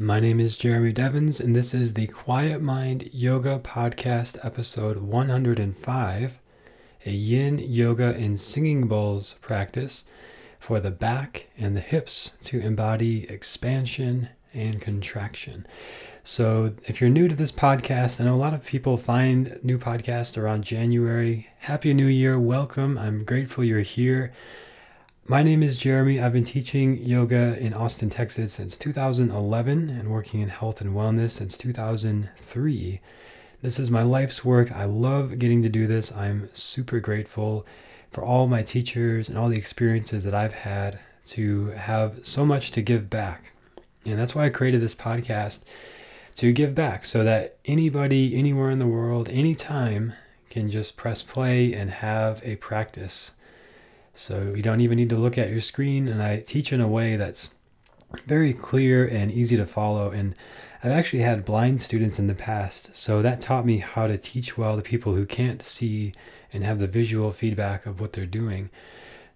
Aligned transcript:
My 0.00 0.20
name 0.20 0.38
is 0.38 0.56
Jeremy 0.56 0.92
Devens, 0.92 1.40
and 1.40 1.56
this 1.56 1.74
is 1.74 1.94
the 1.94 2.06
Quiet 2.06 2.62
Mind 2.62 3.10
Yoga 3.12 3.58
Podcast, 3.58 4.38
episode 4.46 4.98
105 4.98 6.38
a 7.04 7.10
yin 7.10 7.58
yoga 7.58 8.10
and 8.14 8.38
singing 8.38 8.86
bowls 8.86 9.34
practice 9.40 10.04
for 10.60 10.78
the 10.78 10.92
back 10.92 11.48
and 11.58 11.76
the 11.76 11.80
hips 11.80 12.30
to 12.44 12.60
embody 12.60 13.28
expansion 13.28 14.28
and 14.54 14.80
contraction. 14.80 15.66
So, 16.22 16.74
if 16.84 17.00
you're 17.00 17.10
new 17.10 17.26
to 17.26 17.34
this 17.34 17.50
podcast, 17.50 18.20
I 18.20 18.24
know 18.26 18.36
a 18.36 18.36
lot 18.36 18.54
of 18.54 18.64
people 18.64 18.98
find 18.98 19.58
new 19.64 19.78
podcasts 19.78 20.40
around 20.40 20.62
January. 20.62 21.48
Happy 21.58 21.92
New 21.92 22.06
Year, 22.06 22.38
welcome. 22.38 22.96
I'm 22.96 23.24
grateful 23.24 23.64
you're 23.64 23.80
here. 23.80 24.32
My 25.30 25.42
name 25.42 25.62
is 25.62 25.78
Jeremy. 25.78 26.18
I've 26.18 26.32
been 26.32 26.42
teaching 26.42 26.96
yoga 27.04 27.54
in 27.58 27.74
Austin, 27.74 28.08
Texas 28.08 28.54
since 28.54 28.78
2011 28.78 29.90
and 29.90 30.10
working 30.10 30.40
in 30.40 30.48
health 30.48 30.80
and 30.80 30.94
wellness 30.94 31.32
since 31.32 31.58
2003. 31.58 33.00
This 33.60 33.78
is 33.78 33.90
my 33.90 34.02
life's 34.02 34.42
work. 34.42 34.72
I 34.72 34.86
love 34.86 35.38
getting 35.38 35.62
to 35.64 35.68
do 35.68 35.86
this. 35.86 36.10
I'm 36.12 36.48
super 36.54 36.98
grateful 36.98 37.66
for 38.10 38.24
all 38.24 38.46
my 38.46 38.62
teachers 38.62 39.28
and 39.28 39.36
all 39.36 39.50
the 39.50 39.58
experiences 39.58 40.24
that 40.24 40.32
I've 40.32 40.54
had 40.54 40.98
to 41.26 41.66
have 41.72 42.26
so 42.26 42.46
much 42.46 42.70
to 42.70 42.80
give 42.80 43.10
back. 43.10 43.52
And 44.06 44.18
that's 44.18 44.34
why 44.34 44.46
I 44.46 44.48
created 44.48 44.80
this 44.80 44.94
podcast 44.94 45.60
to 46.36 46.52
give 46.52 46.74
back 46.74 47.04
so 47.04 47.22
that 47.24 47.58
anybody, 47.66 48.34
anywhere 48.34 48.70
in 48.70 48.78
the 48.78 48.86
world, 48.86 49.28
anytime 49.28 50.14
can 50.48 50.70
just 50.70 50.96
press 50.96 51.20
play 51.20 51.74
and 51.74 51.90
have 51.90 52.40
a 52.46 52.56
practice 52.56 53.32
so 54.18 54.52
you 54.56 54.62
don't 54.62 54.80
even 54.80 54.96
need 54.96 55.10
to 55.10 55.16
look 55.16 55.38
at 55.38 55.50
your 55.50 55.60
screen. 55.60 56.08
And 56.08 56.20
I 56.20 56.40
teach 56.40 56.72
in 56.72 56.80
a 56.80 56.88
way 56.88 57.14
that's 57.16 57.50
very 58.26 58.52
clear 58.52 59.06
and 59.06 59.30
easy 59.30 59.56
to 59.56 59.64
follow. 59.64 60.10
And 60.10 60.34
I've 60.82 60.90
actually 60.90 61.22
had 61.22 61.44
blind 61.44 61.82
students 61.82 62.18
in 62.18 62.26
the 62.26 62.34
past. 62.34 62.96
So 62.96 63.22
that 63.22 63.40
taught 63.40 63.64
me 63.64 63.78
how 63.78 64.08
to 64.08 64.18
teach 64.18 64.58
well 64.58 64.74
to 64.74 64.82
people 64.82 65.14
who 65.14 65.24
can't 65.24 65.62
see 65.62 66.12
and 66.52 66.64
have 66.64 66.80
the 66.80 66.88
visual 66.88 67.30
feedback 67.30 67.86
of 67.86 68.00
what 68.00 68.12
they're 68.12 68.26
doing. 68.26 68.70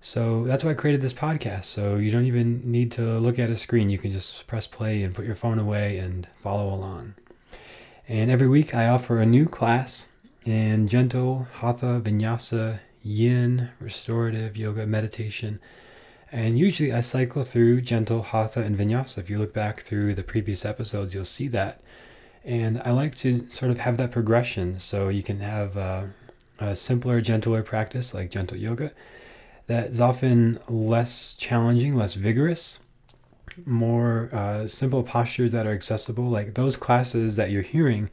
So 0.00 0.42
that's 0.44 0.64
why 0.64 0.72
I 0.72 0.74
created 0.74 1.00
this 1.00 1.12
podcast. 1.12 1.66
So 1.66 1.94
you 1.94 2.10
don't 2.10 2.26
even 2.26 2.60
need 2.68 2.90
to 2.92 3.18
look 3.20 3.38
at 3.38 3.50
a 3.50 3.56
screen. 3.56 3.88
You 3.88 3.98
can 3.98 4.10
just 4.10 4.48
press 4.48 4.66
play 4.66 5.04
and 5.04 5.14
put 5.14 5.26
your 5.26 5.36
phone 5.36 5.60
away 5.60 5.98
and 5.98 6.26
follow 6.34 6.74
along. 6.74 7.14
And 8.08 8.32
every 8.32 8.48
week 8.48 8.74
I 8.74 8.88
offer 8.88 9.20
a 9.20 9.26
new 9.26 9.46
class 9.46 10.08
in 10.44 10.88
gentle 10.88 11.46
hatha 11.60 12.00
vinyasa 12.02 12.80
yin, 13.02 13.70
restorative 13.80 14.56
yoga, 14.56 14.86
meditation. 14.86 15.60
And 16.30 16.58
usually 16.58 16.92
I 16.92 17.02
cycle 17.02 17.44
through 17.44 17.82
gentle 17.82 18.22
hatha 18.22 18.62
and 18.62 18.76
vinyasa. 18.76 19.18
If 19.18 19.28
you 19.28 19.38
look 19.38 19.52
back 19.52 19.82
through 19.82 20.14
the 20.14 20.22
previous 20.22 20.64
episodes, 20.64 21.14
you'll 21.14 21.24
see 21.24 21.48
that. 21.48 21.82
And 22.44 22.80
I 22.84 22.90
like 22.90 23.14
to 23.16 23.40
sort 23.50 23.70
of 23.70 23.78
have 23.78 23.98
that 23.98 24.10
progression 24.10 24.80
so 24.80 25.08
you 25.08 25.22
can 25.22 25.40
have 25.40 25.76
a, 25.76 26.12
a 26.58 26.74
simpler, 26.74 27.20
gentler 27.20 27.62
practice 27.62 28.14
like 28.14 28.30
gentle 28.30 28.56
yoga 28.56 28.92
that 29.66 29.88
is 29.88 30.00
often 30.00 30.58
less 30.68 31.34
challenging, 31.34 31.94
less 31.94 32.14
vigorous, 32.14 32.80
more 33.64 34.28
uh, 34.32 34.66
simple 34.66 35.02
postures 35.02 35.52
that 35.52 35.66
are 35.66 35.72
accessible. 35.72 36.28
Like 36.28 36.54
those 36.54 36.76
classes 36.76 37.36
that 37.36 37.50
you're 37.50 37.62
hearing 37.62 38.10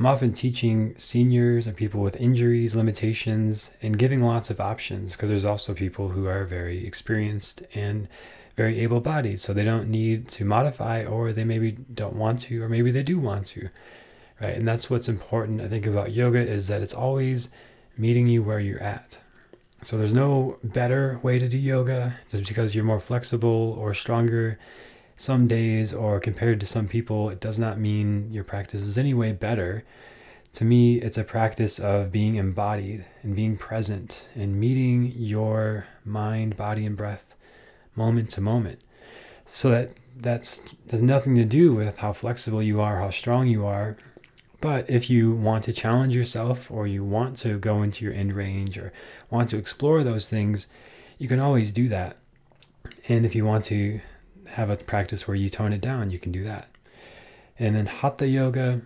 I'm 0.00 0.06
often 0.06 0.32
teaching 0.32 0.94
seniors 0.96 1.66
and 1.66 1.76
people 1.76 2.00
with 2.00 2.16
injuries, 2.16 2.74
limitations, 2.74 3.68
and 3.82 3.98
giving 3.98 4.22
lots 4.22 4.48
of 4.48 4.58
options 4.58 5.12
because 5.12 5.28
there's 5.28 5.44
also 5.44 5.74
people 5.74 6.08
who 6.08 6.26
are 6.26 6.46
very 6.46 6.86
experienced 6.86 7.62
and 7.74 8.08
very 8.56 8.80
able 8.80 9.00
bodied. 9.00 9.40
So 9.40 9.52
they 9.52 9.62
don't 9.62 9.90
need 9.90 10.26
to 10.28 10.46
modify, 10.46 11.04
or 11.04 11.32
they 11.32 11.44
maybe 11.44 11.72
don't 11.72 12.16
want 12.16 12.40
to, 12.44 12.62
or 12.62 12.68
maybe 12.70 12.90
they 12.90 13.02
do 13.02 13.18
want 13.18 13.46
to. 13.48 13.68
Right. 14.40 14.54
And 14.54 14.66
that's 14.66 14.88
what's 14.88 15.10
important, 15.10 15.60
I 15.60 15.68
think, 15.68 15.84
about 15.84 16.12
yoga 16.12 16.38
is 16.38 16.68
that 16.68 16.80
it's 16.80 16.94
always 16.94 17.50
meeting 17.98 18.26
you 18.26 18.42
where 18.42 18.58
you're 18.58 18.82
at. 18.82 19.18
So 19.82 19.98
there's 19.98 20.14
no 20.14 20.56
better 20.64 21.20
way 21.22 21.38
to 21.38 21.46
do 21.46 21.58
yoga 21.58 22.16
just 22.30 22.48
because 22.48 22.74
you're 22.74 22.84
more 22.84 23.00
flexible 23.00 23.76
or 23.78 23.92
stronger 23.92 24.58
some 25.20 25.46
days 25.46 25.92
or 25.92 26.18
compared 26.18 26.58
to 26.58 26.66
some 26.66 26.88
people, 26.88 27.28
it 27.28 27.40
does 27.40 27.58
not 27.58 27.78
mean 27.78 28.32
your 28.32 28.42
practice 28.42 28.80
is 28.80 28.96
any 28.96 29.12
way 29.12 29.32
better. 29.32 29.84
To 30.54 30.64
me, 30.64 30.96
it's 30.96 31.18
a 31.18 31.24
practice 31.24 31.78
of 31.78 32.10
being 32.10 32.36
embodied 32.36 33.04
and 33.22 33.36
being 33.36 33.58
present 33.58 34.26
and 34.34 34.58
meeting 34.58 35.12
your 35.14 35.86
mind, 36.06 36.56
body, 36.56 36.86
and 36.86 36.96
breath 36.96 37.34
moment 37.94 38.30
to 38.30 38.40
moment. 38.40 38.82
So 39.50 39.70
that 39.70 39.92
that's 40.16 40.62
has 40.90 41.02
nothing 41.02 41.34
to 41.36 41.44
do 41.44 41.74
with 41.74 41.98
how 41.98 42.14
flexible 42.14 42.62
you 42.62 42.80
are, 42.80 43.00
how 43.00 43.10
strong 43.10 43.46
you 43.46 43.66
are. 43.66 43.98
But 44.62 44.88
if 44.88 45.10
you 45.10 45.32
want 45.32 45.64
to 45.64 45.72
challenge 45.74 46.14
yourself 46.14 46.70
or 46.70 46.86
you 46.86 47.04
want 47.04 47.36
to 47.40 47.58
go 47.58 47.82
into 47.82 48.06
your 48.06 48.14
end 48.14 48.32
range 48.32 48.78
or 48.78 48.90
want 49.28 49.50
to 49.50 49.58
explore 49.58 50.02
those 50.02 50.30
things, 50.30 50.66
you 51.18 51.28
can 51.28 51.40
always 51.40 51.72
do 51.72 51.90
that. 51.90 52.16
And 53.06 53.26
if 53.26 53.34
you 53.34 53.44
want 53.44 53.66
to 53.66 54.00
have 54.52 54.70
a 54.70 54.76
practice 54.76 55.26
where 55.26 55.36
you 55.36 55.50
tone 55.50 55.72
it 55.72 55.80
down, 55.80 56.10
you 56.10 56.18
can 56.18 56.32
do 56.32 56.44
that. 56.44 56.68
And 57.58 57.76
then 57.76 57.86
Hatha 57.86 58.26
Yoga, 58.26 58.80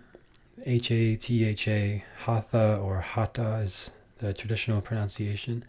H 0.64 0.90
A 0.90 1.16
T 1.16 1.46
H 1.46 1.68
A, 1.68 2.04
Hatha 2.24 2.78
or 2.82 3.00
Hatha 3.00 3.60
is 3.64 3.90
the 4.18 4.32
traditional 4.32 4.80
pronunciation. 4.80 5.64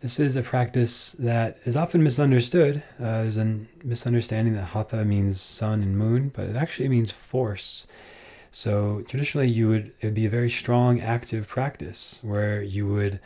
This 0.00 0.18
is 0.18 0.34
a 0.34 0.42
practice 0.42 1.14
that 1.18 1.58
is 1.64 1.76
often 1.76 2.02
misunderstood. 2.02 2.82
Uh, 2.98 3.22
there's 3.22 3.38
a 3.38 3.58
misunderstanding 3.84 4.54
that 4.54 4.64
Hatha 4.64 5.04
means 5.04 5.40
sun 5.40 5.82
and 5.82 5.96
moon, 5.96 6.32
but 6.34 6.46
it 6.46 6.56
actually 6.56 6.88
means 6.88 7.12
force. 7.12 7.86
So 8.50 9.02
traditionally, 9.08 9.48
you 9.48 9.68
would 9.68 9.92
it 10.00 10.06
would 10.06 10.14
be 10.14 10.26
a 10.26 10.30
very 10.30 10.50
strong, 10.50 11.00
active 11.00 11.46
practice 11.46 12.18
where 12.22 12.62
you 12.62 12.86
would 12.86 13.20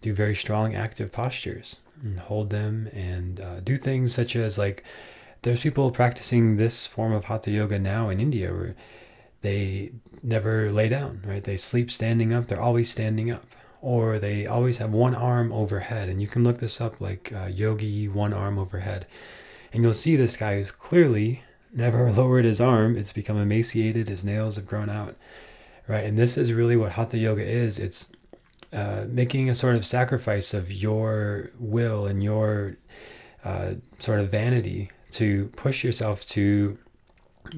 do 0.00 0.12
very 0.12 0.34
strong, 0.34 0.74
active 0.74 1.12
postures 1.12 1.76
and 2.02 2.18
hold 2.18 2.50
them 2.50 2.88
and 2.92 3.40
uh, 3.40 3.60
do 3.60 3.76
things 3.76 4.14
such 4.14 4.36
as 4.36 4.58
like 4.58 4.84
there's 5.44 5.60
people 5.60 5.90
practicing 5.90 6.56
this 6.56 6.86
form 6.86 7.12
of 7.12 7.26
hatha 7.26 7.50
yoga 7.50 7.78
now 7.78 8.08
in 8.08 8.18
India 8.18 8.52
where 8.52 8.74
they 9.42 9.92
never 10.22 10.72
lay 10.72 10.88
down, 10.88 11.22
right? 11.26 11.44
They 11.44 11.58
sleep 11.58 11.90
standing 11.90 12.32
up. 12.32 12.46
They're 12.46 12.60
always 12.60 12.90
standing 12.90 13.30
up, 13.30 13.44
or 13.82 14.18
they 14.18 14.46
always 14.46 14.78
have 14.78 14.90
one 14.90 15.14
arm 15.14 15.52
overhead. 15.52 16.08
And 16.08 16.20
you 16.20 16.26
can 16.26 16.44
look 16.44 16.58
this 16.58 16.80
up, 16.80 16.98
like 16.98 17.30
uh, 17.30 17.46
yogi, 17.46 18.08
one 18.08 18.32
arm 18.32 18.58
overhead, 18.58 19.06
and 19.70 19.82
you'll 19.82 19.92
see 19.92 20.16
this 20.16 20.38
guy 20.38 20.56
who's 20.56 20.70
clearly 20.70 21.42
never 21.70 22.10
lowered 22.18 22.46
his 22.46 22.60
arm. 22.60 22.96
It's 22.96 23.12
become 23.12 23.36
emaciated. 23.36 24.08
His 24.08 24.24
nails 24.24 24.56
have 24.56 24.66
grown 24.66 24.88
out, 24.88 25.14
right? 25.86 26.04
And 26.04 26.16
this 26.16 26.38
is 26.38 26.54
really 26.54 26.76
what 26.76 26.92
hatha 26.92 27.18
yoga 27.18 27.46
is. 27.46 27.78
It's 27.78 28.06
uh, 28.72 29.04
making 29.08 29.50
a 29.50 29.54
sort 29.54 29.76
of 29.76 29.84
sacrifice 29.84 30.54
of 30.54 30.72
your 30.72 31.50
will 31.58 32.06
and 32.06 32.22
your 32.22 32.78
uh, 33.44 33.74
sort 33.98 34.20
of 34.20 34.30
vanity 34.30 34.90
to 35.14 35.48
push 35.56 35.84
yourself 35.84 36.26
to 36.26 36.78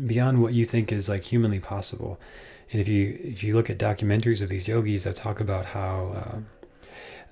beyond 0.07 0.43
what 0.43 0.53
you 0.53 0.65
think 0.65 0.93
is 0.93 1.09
like 1.09 1.25
humanly 1.25 1.61
possible. 1.61 2.19
And 2.73 2.81
if 2.81 2.89
you 2.89 3.19
if 3.23 3.43
you 3.43 3.55
look 3.55 3.71
at 3.71 3.79
documentaries 3.79 4.43
of 4.43 4.49
these 4.49 4.69
yogis 4.69 5.05
that 5.05 5.17
talk 5.17 5.41
about 5.41 5.67
how 5.67 6.45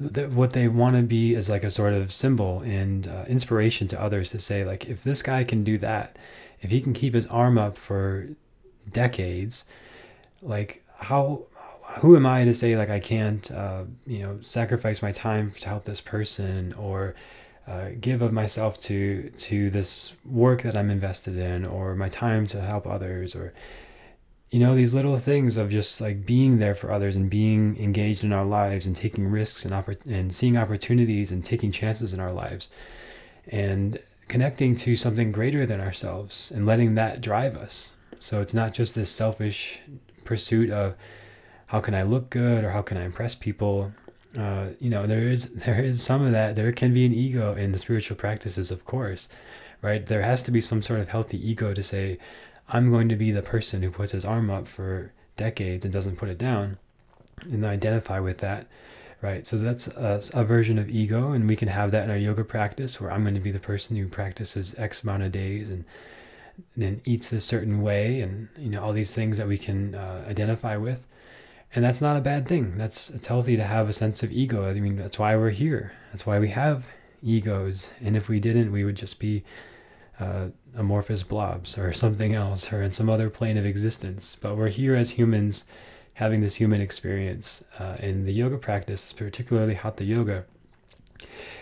uh, 0.00 0.24
what 0.28 0.52
they 0.52 0.68
want 0.68 0.96
to 0.96 1.02
be 1.02 1.34
is 1.34 1.48
like 1.48 1.64
a 1.64 1.70
sort 1.70 1.92
of 1.92 2.12
symbol 2.12 2.60
and 2.60 3.06
uh, 3.06 3.24
inspiration 3.28 3.88
to 3.88 4.00
others 4.00 4.30
to 4.30 4.40
say 4.40 4.64
like 4.64 4.86
if 4.86 5.02
this 5.02 5.22
guy 5.22 5.44
can 5.44 5.64
do 5.64 5.78
that, 5.78 6.16
if 6.60 6.70
he 6.70 6.80
can 6.80 6.92
keep 6.92 7.14
his 7.14 7.26
arm 7.26 7.58
up 7.58 7.76
for 7.76 8.28
decades, 8.90 9.64
like 10.42 10.84
how 10.96 11.42
who 11.98 12.16
am 12.16 12.26
I 12.26 12.44
to 12.44 12.54
say 12.54 12.76
like 12.76 12.90
I 12.90 13.00
can't 13.00 13.50
uh, 13.50 13.84
you 14.06 14.20
know 14.20 14.38
sacrifice 14.40 15.02
my 15.02 15.12
time 15.12 15.50
to 15.60 15.68
help 15.68 15.84
this 15.84 16.00
person 16.00 16.72
or 16.74 17.14
uh, 17.66 17.90
give 18.00 18.22
of 18.22 18.32
myself 18.32 18.80
to 18.82 19.30
to 19.30 19.70
this 19.70 20.14
work 20.24 20.62
that 20.62 20.76
I'm 20.76 20.90
invested 20.90 21.36
in, 21.36 21.64
or 21.64 21.94
my 21.94 22.08
time 22.08 22.46
to 22.48 22.60
help 22.60 22.86
others, 22.86 23.34
or 23.34 23.54
you 24.50 24.60
know 24.60 24.74
these 24.74 24.94
little 24.94 25.16
things 25.16 25.56
of 25.56 25.70
just 25.70 26.00
like 26.00 26.26
being 26.26 26.58
there 26.58 26.74
for 26.74 26.92
others 26.92 27.16
and 27.16 27.30
being 27.30 27.76
engaged 27.78 28.22
in 28.22 28.32
our 28.32 28.44
lives 28.44 28.86
and 28.86 28.94
taking 28.94 29.28
risks 29.28 29.64
and 29.64 29.72
oppor- 29.72 30.06
and 30.06 30.34
seeing 30.34 30.56
opportunities 30.56 31.32
and 31.32 31.44
taking 31.44 31.72
chances 31.72 32.12
in 32.12 32.20
our 32.20 32.32
lives, 32.32 32.68
and 33.48 33.98
connecting 34.28 34.74
to 34.76 34.96
something 34.96 35.32
greater 35.32 35.66
than 35.66 35.80
ourselves 35.80 36.50
and 36.50 36.66
letting 36.66 36.94
that 36.94 37.20
drive 37.20 37.56
us. 37.56 37.92
So 38.20 38.40
it's 38.40 38.54
not 38.54 38.72
just 38.72 38.94
this 38.94 39.10
selfish 39.10 39.80
pursuit 40.24 40.70
of 40.70 40.96
how 41.66 41.80
can 41.80 41.94
I 41.94 42.02
look 42.02 42.30
good 42.30 42.64
or 42.64 42.70
how 42.70 42.82
can 42.82 42.96
I 42.96 43.04
impress 43.04 43.34
people 43.34 43.92
uh, 44.38 44.68
you 44.80 44.90
know 44.90 45.06
there 45.06 45.26
is 45.28 45.50
there 45.66 45.82
is 45.82 46.02
some 46.02 46.22
of 46.22 46.32
that. 46.32 46.56
There 46.56 46.72
can 46.72 46.92
be 46.92 47.06
an 47.06 47.14
ego 47.14 47.54
in 47.54 47.72
the 47.72 47.78
spiritual 47.78 48.16
practices 48.16 48.70
of 48.70 48.84
course 48.84 49.28
right? 49.82 50.06
There 50.06 50.22
has 50.22 50.42
to 50.44 50.50
be 50.50 50.62
some 50.62 50.80
sort 50.80 51.00
of 51.00 51.10
healthy 51.10 51.36
ego 51.46 51.74
to 51.74 51.82
say 51.82 52.18
i'm 52.70 52.90
going 52.90 53.08
to 53.10 53.16
be 53.16 53.30
the 53.30 53.42
person 53.42 53.82
who 53.82 53.90
puts 53.90 54.12
his 54.12 54.24
arm 54.24 54.48
up 54.50 54.66
for 54.66 55.12
decades 55.36 55.84
and 55.84 55.92
doesn't 55.92 56.16
put 56.16 56.30
it 56.30 56.38
down 56.38 56.78
and 57.42 57.64
identify 57.64 58.18
with 58.18 58.38
that 58.38 58.66
right? 59.20 59.46
So 59.46 59.56
that's 59.56 59.86
a, 59.88 60.22
a 60.34 60.44
version 60.44 60.78
of 60.78 60.90
ego 60.90 61.32
and 61.32 61.48
we 61.48 61.56
can 61.56 61.68
have 61.68 61.90
that 61.90 62.04
in 62.04 62.10
our 62.10 62.16
yoga 62.16 62.44
practice 62.44 63.00
where 63.00 63.12
i'm 63.12 63.22
going 63.22 63.34
to 63.34 63.40
be 63.40 63.50
the 63.50 63.58
person 63.58 63.96
who 63.96 64.08
practices 64.08 64.74
x 64.78 65.02
amount 65.02 65.22
of 65.22 65.32
days 65.32 65.68
and 65.70 65.84
and 66.80 67.00
eats 67.04 67.32
a 67.32 67.40
certain 67.40 67.82
way, 67.82 68.20
and 68.20 68.48
you 68.56 68.70
know 68.70 68.82
all 68.82 68.92
these 68.92 69.14
things 69.14 69.36
that 69.38 69.46
we 69.46 69.58
can 69.58 69.94
uh, 69.94 70.24
identify 70.28 70.76
with. 70.76 71.04
And 71.74 71.84
that's 71.84 72.00
not 72.00 72.16
a 72.16 72.20
bad 72.20 72.46
thing. 72.46 72.78
That's 72.78 73.10
it's 73.10 73.26
healthy 73.26 73.56
to 73.56 73.64
have 73.64 73.88
a 73.88 73.92
sense 73.92 74.22
of 74.22 74.30
ego. 74.30 74.68
I 74.68 74.74
mean, 74.74 74.96
that's 74.96 75.18
why 75.18 75.36
we're 75.36 75.50
here. 75.50 75.92
That's 76.12 76.24
why 76.24 76.38
we 76.38 76.48
have 76.50 76.86
egos. 77.22 77.88
And 78.00 78.16
if 78.16 78.28
we 78.28 78.38
didn't, 78.38 78.70
we 78.70 78.84
would 78.84 78.94
just 78.94 79.18
be 79.18 79.42
uh, 80.20 80.48
amorphous 80.76 81.24
blobs 81.24 81.76
or 81.76 81.92
something 81.92 82.34
else 82.34 82.72
or 82.72 82.82
in 82.82 82.92
some 82.92 83.10
other 83.10 83.28
plane 83.28 83.56
of 83.56 83.66
existence. 83.66 84.36
But 84.40 84.56
we're 84.56 84.68
here 84.68 84.94
as 84.94 85.10
humans 85.10 85.64
having 86.14 86.40
this 86.40 86.54
human 86.54 86.80
experience. 86.80 87.64
Uh, 87.78 87.96
and 87.98 88.24
the 88.26 88.32
yoga 88.32 88.56
practice, 88.56 89.12
particularly 89.12 89.74
Hatha 89.74 90.04
Yoga, 90.04 90.44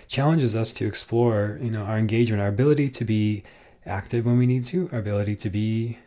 challenges 0.08 0.54
us 0.54 0.74
to 0.74 0.86
explore, 0.86 1.58
you 1.62 1.70
know, 1.70 1.84
our 1.84 1.98
engagement, 1.98 2.42
our 2.42 2.48
ability 2.48 2.90
to 2.90 3.04
be 3.04 3.42
active 3.86 4.26
when 4.26 4.36
we 4.36 4.46
need 4.46 4.66
to, 4.66 4.90
our 4.92 4.98
ability 4.98 5.36
to 5.36 5.48
be 5.48 5.98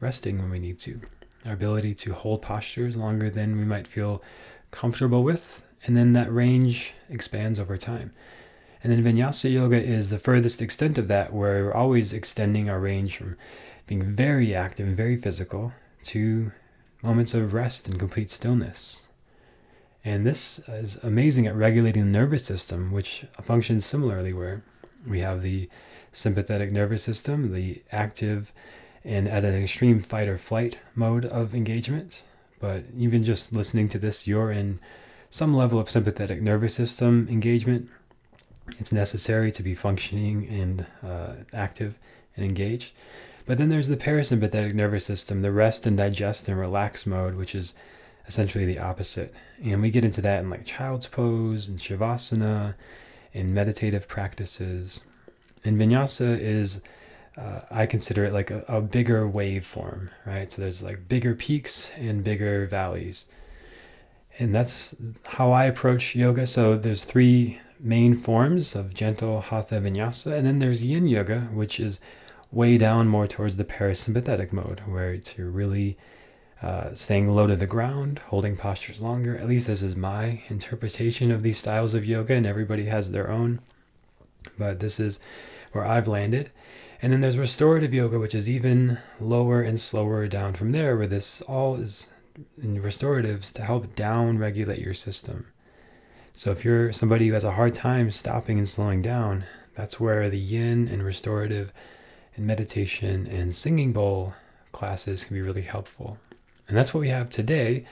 resting 0.00 0.38
when 0.38 0.50
we 0.50 0.58
need 0.58 0.80
to, 0.80 1.02
our 1.44 1.52
ability 1.52 1.94
to 1.94 2.12
hold 2.12 2.42
postures 2.42 2.96
longer 2.96 3.30
than 3.30 3.56
we 3.56 3.64
might 3.64 3.86
feel 3.86 4.22
comfortable 4.70 5.22
with, 5.22 5.62
and 5.84 5.96
then 5.96 6.12
that 6.12 6.32
range 6.32 6.92
expands 7.08 7.58
over 7.58 7.76
time. 7.76 8.12
And 8.82 8.92
then 8.92 9.02
vinyasa 9.04 9.52
yoga 9.52 9.80
is 9.80 10.10
the 10.10 10.18
furthest 10.18 10.60
extent 10.60 10.98
of 10.98 11.08
that, 11.08 11.32
where 11.32 11.64
we're 11.64 11.74
always 11.74 12.12
extending 12.12 12.68
our 12.68 12.80
range 12.80 13.16
from 13.16 13.36
being 13.86 14.02
very 14.02 14.54
active 14.54 14.86
and 14.88 14.96
very 14.96 15.16
physical 15.16 15.72
to 16.04 16.52
moments 17.02 17.34
of 17.34 17.54
rest 17.54 17.88
and 17.88 17.98
complete 17.98 18.30
stillness. 18.30 19.02
And 20.04 20.26
this 20.26 20.58
is 20.66 20.96
amazing 21.02 21.46
at 21.46 21.54
regulating 21.54 22.04
the 22.04 22.18
nervous 22.18 22.44
system, 22.44 22.90
which 22.90 23.24
functions 23.40 23.86
similarly, 23.86 24.32
where 24.32 24.62
we 25.06 25.20
have 25.20 25.42
the 25.42 25.68
sympathetic 26.10 26.72
nervous 26.72 27.02
system, 27.02 27.52
the 27.52 27.82
active 27.92 28.52
and 29.04 29.28
at 29.28 29.44
an 29.44 29.54
extreme 29.54 30.00
fight 30.00 30.28
or 30.28 30.38
flight 30.38 30.78
mode 30.94 31.24
of 31.24 31.54
engagement. 31.54 32.22
But 32.60 32.84
even 32.96 33.24
just 33.24 33.52
listening 33.52 33.88
to 33.90 33.98
this, 33.98 34.26
you're 34.26 34.52
in 34.52 34.78
some 35.30 35.54
level 35.54 35.80
of 35.80 35.90
sympathetic 35.90 36.40
nervous 36.42 36.74
system 36.74 37.26
engagement 37.30 37.88
it's 38.78 38.92
necessary 38.92 39.52
to 39.52 39.62
be 39.62 39.74
functioning 39.74 40.46
and 40.48 40.86
uh, 41.02 41.34
active 41.52 41.98
and 42.36 42.44
engaged. 42.44 42.92
But 43.44 43.58
then 43.58 43.68
there's 43.68 43.88
the 43.88 43.96
parasympathetic 43.96 44.74
nervous 44.74 45.04
system, 45.04 45.42
the 45.42 45.52
rest 45.52 45.86
and 45.86 45.96
digest 45.96 46.48
and 46.48 46.58
relax 46.58 47.06
mode, 47.06 47.34
which 47.34 47.54
is 47.54 47.74
essentially 48.28 48.64
the 48.64 48.78
opposite. 48.78 49.34
And 49.62 49.82
we 49.82 49.90
get 49.90 50.04
into 50.04 50.20
that 50.22 50.40
in 50.40 50.50
like 50.50 50.64
child's 50.64 51.08
pose 51.08 51.66
and 51.66 51.78
shavasana 51.78 52.74
and 53.34 53.54
meditative 53.54 54.06
practices. 54.06 55.00
And 55.64 55.78
vinyasa 55.78 56.38
is, 56.38 56.80
uh, 57.36 57.60
I 57.70 57.86
consider 57.86 58.24
it 58.24 58.32
like 58.32 58.50
a, 58.50 58.64
a 58.68 58.80
bigger 58.80 59.28
waveform, 59.28 60.10
right? 60.26 60.52
So 60.52 60.62
there's 60.62 60.82
like 60.82 61.08
bigger 61.08 61.34
peaks 61.34 61.90
and 61.96 62.22
bigger 62.22 62.66
valleys. 62.66 63.26
And 64.38 64.54
that's 64.54 64.94
how 65.26 65.52
I 65.52 65.64
approach 65.64 66.14
yoga. 66.14 66.46
So 66.46 66.76
there's 66.76 67.04
three 67.04 67.60
main 67.80 68.14
forms 68.14 68.74
of 68.74 68.94
gentle 68.94 69.40
hatha 69.40 69.80
vinyasa. 69.80 70.32
And 70.32 70.46
then 70.46 70.58
there's 70.58 70.84
yin 70.84 71.06
yoga, 71.06 71.40
which 71.52 71.80
is 71.80 72.00
way 72.50 72.76
down 72.78 73.08
more 73.08 73.26
towards 73.26 73.56
the 73.56 73.64
parasympathetic 73.64 74.52
mode, 74.52 74.80
where 74.80 75.14
it's 75.14 75.36
you're 75.36 75.50
really 75.50 75.96
uh, 76.62 76.94
staying 76.94 77.28
low 77.28 77.46
to 77.46 77.56
the 77.56 77.66
ground, 77.66 78.20
holding 78.28 78.56
postures 78.56 79.00
longer. 79.00 79.36
At 79.36 79.48
least 79.48 79.66
this 79.66 79.82
is 79.82 79.96
my 79.96 80.42
interpretation 80.48 81.30
of 81.30 81.42
these 81.42 81.58
styles 81.58 81.94
of 81.94 82.04
yoga, 82.04 82.34
and 82.34 82.46
everybody 82.46 82.86
has 82.86 83.10
their 83.10 83.30
own. 83.30 83.60
But 84.58 84.80
this 84.80 85.00
is 85.00 85.18
where 85.72 85.84
I've 85.84 86.06
landed. 86.06 86.50
And 87.02 87.12
then 87.12 87.20
there's 87.20 87.36
restorative 87.36 87.92
yoga, 87.92 88.20
which 88.20 88.34
is 88.34 88.48
even 88.48 88.98
lower 89.20 89.60
and 89.60 89.78
slower 89.80 90.28
down 90.28 90.54
from 90.54 90.70
there, 90.70 90.96
where 90.96 91.08
this 91.08 91.42
all 91.42 91.74
is 91.74 92.08
in 92.62 92.80
restoratives 92.80 93.52
to 93.54 93.64
help 93.64 93.96
down 93.96 94.38
regulate 94.38 94.78
your 94.78 94.94
system. 94.94 95.48
So 96.32 96.52
if 96.52 96.64
you're 96.64 96.92
somebody 96.92 97.26
who 97.26 97.34
has 97.34 97.42
a 97.42 97.52
hard 97.52 97.74
time 97.74 98.12
stopping 98.12 98.56
and 98.56 98.68
slowing 98.68 99.02
down, 99.02 99.44
that's 99.74 99.98
where 99.98 100.30
the 100.30 100.38
yin 100.38 100.86
and 100.86 101.02
restorative 101.02 101.72
and 102.36 102.46
meditation 102.46 103.26
and 103.26 103.52
singing 103.52 103.92
bowl 103.92 104.34
classes 104.70 105.24
can 105.24 105.34
be 105.34 105.42
really 105.42 105.62
helpful. 105.62 106.18
And 106.68 106.76
that's 106.76 106.94
what 106.94 107.00
we 107.00 107.08
have 107.08 107.28
today. 107.28 107.84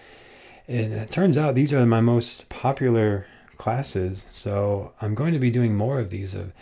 And 0.68 0.92
it 0.92 1.10
turns 1.10 1.36
out 1.36 1.56
these 1.56 1.72
are 1.72 1.84
my 1.84 2.00
most 2.00 2.48
popular 2.48 3.26
classes. 3.56 4.24
So 4.30 4.92
I'm 5.00 5.16
going 5.16 5.32
to 5.32 5.40
be 5.40 5.50
doing 5.50 5.74
more 5.74 5.98
of 5.98 6.10
these 6.10 6.34
of 6.34 6.52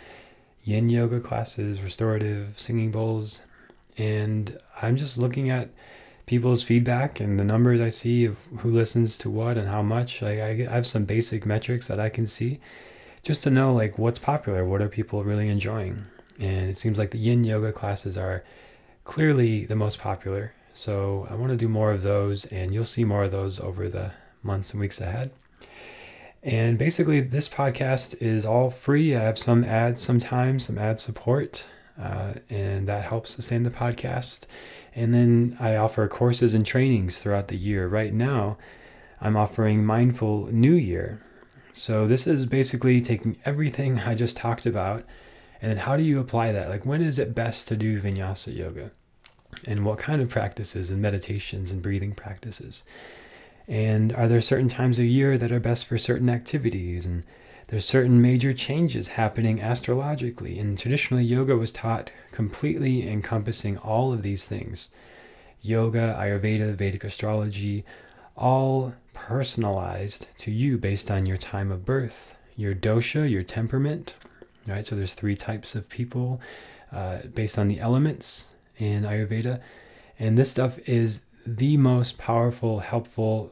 yin 0.69 0.89
yoga 0.89 1.19
classes, 1.19 1.81
restorative 1.81 2.59
singing 2.59 2.91
bowls. 2.91 3.41
And 3.97 4.57
I'm 4.81 4.97
just 4.97 5.17
looking 5.17 5.49
at 5.49 5.69
people's 6.25 6.61
feedback 6.61 7.19
and 7.19 7.39
the 7.39 7.43
numbers 7.43 7.81
I 7.81 7.89
see 7.89 8.25
of 8.25 8.37
who 8.59 8.69
listens 8.69 9.17
to 9.19 9.29
what 9.29 9.57
and 9.57 9.67
how 9.67 9.81
much. 9.81 10.21
I, 10.21 10.39
I, 10.39 10.49
I 10.69 10.75
have 10.75 10.85
some 10.85 11.05
basic 11.05 11.45
metrics 11.45 11.87
that 11.87 11.99
I 11.99 12.09
can 12.09 12.27
see 12.27 12.59
just 13.23 13.41
to 13.43 13.49
know 13.49 13.73
like 13.73 13.97
what's 13.97 14.19
popular, 14.19 14.63
what 14.63 14.81
are 14.81 14.87
people 14.87 15.23
really 15.23 15.49
enjoying. 15.49 16.05
And 16.39 16.69
it 16.69 16.77
seems 16.77 16.97
like 16.97 17.11
the 17.11 17.17
yin 17.17 17.43
yoga 17.43 17.73
classes 17.73 18.17
are 18.17 18.43
clearly 19.03 19.65
the 19.65 19.75
most 19.75 19.97
popular. 19.97 20.53
So 20.73 21.27
I 21.29 21.35
want 21.35 21.51
to 21.51 21.57
do 21.57 21.67
more 21.67 21.91
of 21.91 22.03
those, 22.03 22.45
and 22.45 22.73
you'll 22.73 22.85
see 22.85 23.03
more 23.03 23.23
of 23.23 23.31
those 23.31 23.59
over 23.59 23.89
the 23.89 24.11
months 24.43 24.71
and 24.71 24.79
weeks 24.79 25.01
ahead. 25.01 25.31
And 26.41 26.77
basically, 26.77 27.21
this 27.21 27.49
podcast 27.49 28.21
is 28.21 28.45
all 28.45 28.69
free. 28.69 29.15
I 29.15 29.21
have 29.21 29.37
some 29.37 29.63
ads 29.63 30.01
sometimes, 30.01 30.65
some 30.65 30.77
ad 30.77 30.99
support, 30.99 31.65
uh, 32.01 32.33
and 32.49 32.87
that 32.87 33.03
helps 33.05 33.31
sustain 33.31 33.63
the 33.63 33.69
podcast. 33.69 34.45
And 34.95 35.13
then 35.13 35.57
I 35.59 35.75
offer 35.75 36.07
courses 36.07 36.53
and 36.53 36.65
trainings 36.65 37.19
throughout 37.19 37.49
the 37.49 37.57
year. 37.57 37.87
Right 37.87 38.13
now, 38.13 38.57
I'm 39.19 39.35
offering 39.35 39.85
Mindful 39.85 40.47
New 40.47 40.73
Year. 40.73 41.21
So 41.73 42.07
this 42.07 42.25
is 42.25 42.45
basically 42.45 43.01
taking 43.01 43.37
everything 43.45 43.99
I 44.05 44.15
just 44.15 44.37
talked 44.37 44.65
about 44.65 45.03
and 45.61 45.69
then 45.71 45.77
how 45.77 45.97
do 45.97 46.03
you 46.03 46.19
apply 46.19 46.51
that? 46.51 46.69
Like 46.69 46.85
when 46.85 47.01
is 47.01 47.19
it 47.19 47.35
best 47.35 47.67
to 47.67 47.75
do 47.75 48.01
vinyasa 48.01 48.55
yoga? 48.55 48.91
And 49.65 49.83
what 49.83 49.97
kind 49.97 50.21
of 50.21 50.29
practices 50.29 50.89
and 50.89 51.01
meditations 51.01 51.71
and 51.71 51.81
breathing 51.81 52.13
practices? 52.13 52.83
And 53.69 54.11
are 54.13 54.27
there 54.27 54.41
certain 54.41 54.67
times 54.67 54.97
of 54.97 55.05
year 55.05 55.37
that 55.37 55.51
are 55.51 55.59
best 55.59 55.85
for 55.85 55.99
certain 55.99 56.27
activities? 56.27 57.05
And 57.05 57.23
there's 57.67 57.85
certain 57.85 58.19
major 58.19 58.51
changes 58.51 59.09
happening 59.09 59.61
astrologically, 59.61 60.57
and 60.57 60.75
traditionally 60.75 61.23
yoga 61.23 61.55
was 61.55 61.71
taught 61.71 62.11
completely 62.31 63.07
encompassing 63.07 63.77
all 63.77 64.11
of 64.11 64.23
these 64.23 64.45
things. 64.45 64.89
Yoga, 65.61 66.17
Ayurveda, 66.19 66.73
Vedic 66.73 67.03
astrology, 67.03 67.85
all 68.35 68.93
personalized 69.13 70.25
to 70.39 70.49
you 70.49 70.79
based 70.79 71.11
on 71.11 71.27
your 71.27 71.37
time 71.37 71.71
of 71.71 71.85
birth, 71.85 72.33
your 72.55 72.73
dosha, 72.73 73.29
your 73.29 73.43
temperament. 73.43 74.15
Right, 74.65 74.85
so 74.85 74.95
there's 74.95 75.13
three 75.13 75.35
types 75.35 75.75
of 75.75 75.89
people 75.89 76.41
uh, 76.91 77.19
based 77.35 77.59
on 77.59 77.67
the 77.67 77.79
elements 77.79 78.47
in 78.79 79.03
Ayurveda, 79.03 79.61
and 80.17 80.39
this 80.39 80.49
stuff 80.49 80.79
is 80.87 81.21
the 81.45 81.77
most 81.77 82.17
powerful, 82.17 82.79
helpful 82.79 83.51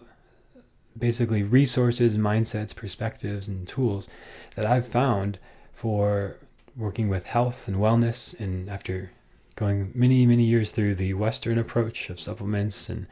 basically 0.97 1.43
resources, 1.43 2.17
mindsets, 2.17 2.75
perspectives, 2.75 3.47
and 3.47 3.67
tools 3.67 4.07
that 4.55 4.65
I've 4.65 4.87
found 4.87 5.37
for 5.73 6.37
working 6.75 7.09
with 7.09 7.25
health 7.25 7.67
and 7.67 7.77
wellness. 7.77 8.37
And 8.39 8.69
after 8.69 9.11
going 9.55 9.91
many, 9.93 10.25
many 10.25 10.43
years 10.43 10.71
through 10.71 10.95
the 10.95 11.13
Western 11.13 11.57
approach 11.57 12.09
of 12.09 12.19
supplements 12.19 12.89
and 12.89 13.07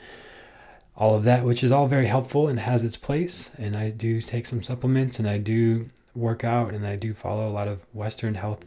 all 0.96 1.15
of 1.15 1.24
that, 1.25 1.44
which 1.44 1.63
is 1.63 1.72
all 1.72 1.88
very 1.88 2.08
helpful 2.08 2.48
and 2.48 2.60
has 2.60 2.84
its 2.84 2.96
place. 2.96 3.51
And 3.58 3.75
I 3.75 3.89
do 3.89 4.22
take 4.22 4.46
some 4.46 4.63
supplements 4.63 5.20
and 5.20 5.27
I 5.27 5.38
do 5.38 5.89
work 6.13 6.44
out 6.44 6.74
and 6.74 6.88
I 6.88 6.96
do 6.96 7.13
follow 7.13 7.50
a 7.50 7.51
lot 7.51 7.68
of 7.68 7.82
Western 7.94 8.36
health 8.36 8.65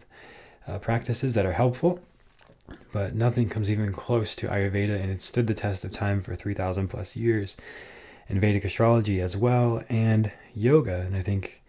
uh, 0.66 0.78
practices 0.78 1.34
that 1.34 1.46
are 1.46 1.52
helpful. 1.52 2.00
But 2.92 3.14
nothing 3.14 3.48
comes 3.48 3.70
even 3.70 3.92
close 3.92 4.36
to 4.36 4.48
Ayurveda, 4.48 5.00
and 5.00 5.10
it 5.10 5.22
stood 5.22 5.46
the 5.46 5.54
test 5.54 5.84
of 5.84 5.90
time 5.90 6.20
for 6.20 6.36
3,000 6.36 6.88
plus 6.88 7.16
years 7.16 7.56
and 8.28 8.40
Vedic 8.40 8.64
astrology 8.64 9.20
as 9.20 9.36
well, 9.36 9.82
and 9.88 10.32
yoga. 10.54 11.00
And 11.00 11.16
I 11.16 11.22
think 11.22 11.62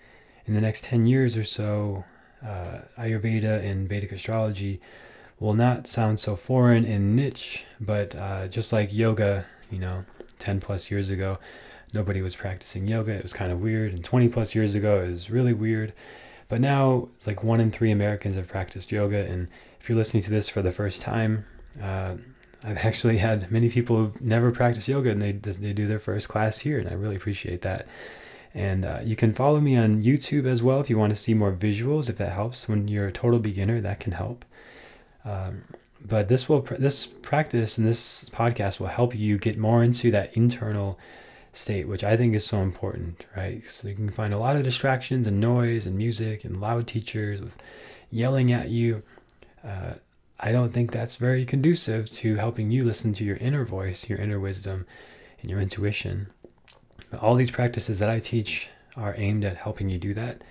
in 0.45 0.53
the 0.53 0.61
next 0.61 0.83
10 0.85 1.07
years 1.07 1.37
or 1.37 1.43
so, 1.43 2.05
uh, 2.43 2.79
Ayurveda 2.97 3.63
and 3.63 3.87
Vedic 3.87 4.11
astrology 4.11 4.79
will 5.39 5.53
not 5.53 5.87
sound 5.87 6.19
so 6.19 6.35
foreign 6.35 6.85
and 6.85 7.15
niche, 7.15 7.65
but 7.79 8.15
uh, 8.15 8.47
just 8.47 8.73
like 8.73 8.93
yoga, 8.93 9.45
you 9.71 9.79
know, 9.79 10.03
10 10.39 10.59
plus 10.59 10.91
years 10.91 11.09
ago, 11.09 11.37
nobody 11.93 12.21
was 12.21 12.35
practicing 12.35 12.87
yoga. 12.87 13.11
It 13.11 13.23
was 13.23 13.33
kind 13.33 13.51
of 13.51 13.61
weird. 13.61 13.93
And 13.93 14.03
20 14.03 14.29
plus 14.29 14.53
years 14.53 14.75
ago, 14.75 15.01
it 15.01 15.11
was 15.11 15.29
really 15.29 15.53
weird. 15.53 15.93
But 16.47 16.61
now, 16.61 17.09
it's 17.15 17.27
like 17.27 17.43
one 17.43 17.59
in 17.59 17.71
three 17.71 17.91
Americans 17.91 18.35
have 18.35 18.47
practiced 18.47 18.91
yoga. 18.91 19.19
And 19.19 19.47
if 19.79 19.87
you're 19.87 19.97
listening 19.97 20.23
to 20.23 20.29
this 20.29 20.49
for 20.49 20.61
the 20.61 20.71
first 20.71 21.01
time, 21.01 21.45
uh, 21.81 22.15
I've 22.63 22.77
actually 22.85 23.17
had 23.17 23.51
many 23.51 23.69
people 23.69 23.95
who 23.95 24.13
never 24.19 24.51
practice 24.51 24.87
yoga 24.87 25.11
and 25.11 25.21
they, 25.21 25.31
they 25.31 25.73
do 25.73 25.87
their 25.87 25.99
first 25.99 26.27
class 26.27 26.59
here, 26.59 26.77
and 26.77 26.89
I 26.89 26.93
really 26.93 27.15
appreciate 27.15 27.61
that. 27.61 27.87
And 28.53 28.83
uh, 28.83 28.99
you 29.03 29.15
can 29.15 29.33
follow 29.33 29.59
me 29.59 29.77
on 29.77 30.01
YouTube 30.01 30.45
as 30.45 30.63
well 30.63 30.79
if 30.79 30.89
you 30.89 30.97
want 30.97 31.11
to 31.11 31.19
see 31.19 31.33
more 31.33 31.51
visuals, 31.51 32.09
if 32.09 32.17
that 32.17 32.33
helps. 32.33 32.67
When 32.67 32.87
you're 32.87 33.07
a 33.07 33.11
total 33.11 33.39
beginner, 33.39 33.79
that 33.81 33.99
can 33.99 34.13
help. 34.13 34.43
Um, 35.23 35.63
but 36.03 36.29
this 36.29 36.49
will 36.49 36.61
this 36.61 37.05
practice 37.05 37.77
and 37.77 37.87
this 37.87 38.25
podcast 38.31 38.79
will 38.79 38.87
help 38.87 39.15
you 39.15 39.37
get 39.37 39.57
more 39.57 39.83
into 39.83 40.11
that 40.11 40.35
internal 40.35 40.97
state, 41.53 41.87
which 41.87 42.03
I 42.03 42.15
think 42.15 42.35
is 42.35 42.45
so 42.45 42.61
important, 42.61 43.25
right? 43.35 43.61
So 43.69 43.87
you 43.87 43.95
can 43.95 44.09
find 44.09 44.33
a 44.33 44.37
lot 44.37 44.55
of 44.55 44.63
distractions 44.63 45.27
and 45.27 45.39
noise 45.39 45.85
and 45.85 45.97
music 45.97 46.43
and 46.45 46.61
loud 46.61 46.87
teachers 46.87 47.41
with 47.41 47.55
yelling 48.11 48.51
at 48.51 48.69
you. 48.69 49.03
Uh, 49.63 49.93
I 50.39 50.51
don't 50.51 50.72
think 50.72 50.91
that's 50.91 51.15
very 51.15 51.46
conducive 51.46 52.10
to 52.13 52.36
helping 52.36 52.72
you 52.72 52.86
listen 52.86 53.13
to 53.13 53.25
your 53.25 53.36
inner 53.38 53.65
voice, 53.65 54.08
your 54.08 54.19
inner 54.19 54.39
wisdom, 54.39 54.86
and 55.41 55.50
your 55.50 55.60
intuition. 55.60 56.27
All 57.19 57.36
these 57.36 57.51
practices 57.51 58.00
that 58.00 58.10
I 58.10 58.19
teach 58.19 58.69
are 58.96 59.15
aimed 59.17 59.43
at 59.43 59.58
helping 59.58 59.89
you 59.89 59.98
do 59.98 60.13
that. 60.13 60.41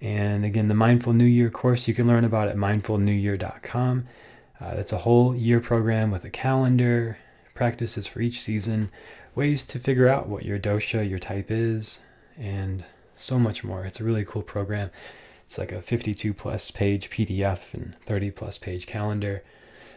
And 0.00 0.44
again, 0.44 0.68
the 0.68 0.74
Mindful 0.74 1.14
New 1.14 1.24
Year 1.24 1.48
course 1.48 1.88
you 1.88 1.94
can 1.94 2.06
learn 2.06 2.24
about 2.24 2.48
at 2.48 2.56
mindfulnewyear.com. 2.56 4.06
Uh, 4.60 4.74
it's 4.76 4.92
a 4.92 4.98
whole 4.98 5.34
year 5.34 5.60
program 5.60 6.10
with 6.10 6.24
a 6.24 6.30
calendar, 6.30 7.18
practices 7.54 8.06
for 8.06 8.20
each 8.20 8.42
season, 8.42 8.90
ways 9.34 9.66
to 9.68 9.78
figure 9.78 10.08
out 10.08 10.28
what 10.28 10.44
your 10.44 10.58
dosha, 10.58 11.08
your 11.08 11.18
type 11.18 11.50
is, 11.50 12.00
and 12.38 12.84
so 13.14 13.38
much 13.38 13.64
more. 13.64 13.84
It's 13.84 14.00
a 14.00 14.04
really 14.04 14.24
cool 14.24 14.42
program. 14.42 14.90
It's 15.46 15.58
like 15.58 15.72
a 15.72 15.80
52 15.80 16.34
plus 16.34 16.70
page 16.70 17.08
PDF 17.08 17.72
and 17.72 17.96
30 18.02 18.30
plus 18.32 18.58
page 18.58 18.86
calendar. 18.86 19.42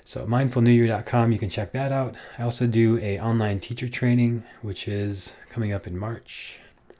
So 0.05 0.25
mindfulnewyear.com, 0.25 1.31
you 1.31 1.39
can 1.39 1.49
check 1.49 1.71
that 1.73 1.91
out. 1.91 2.15
I 2.37 2.43
also 2.43 2.65
do 2.65 2.97
a 2.99 3.19
online 3.19 3.59
teacher 3.59 3.89
training, 3.89 4.45
which 4.61 4.87
is 4.87 5.33
coming 5.49 5.73
up 5.73 5.85
in 5.85 5.97
March. 5.97 6.59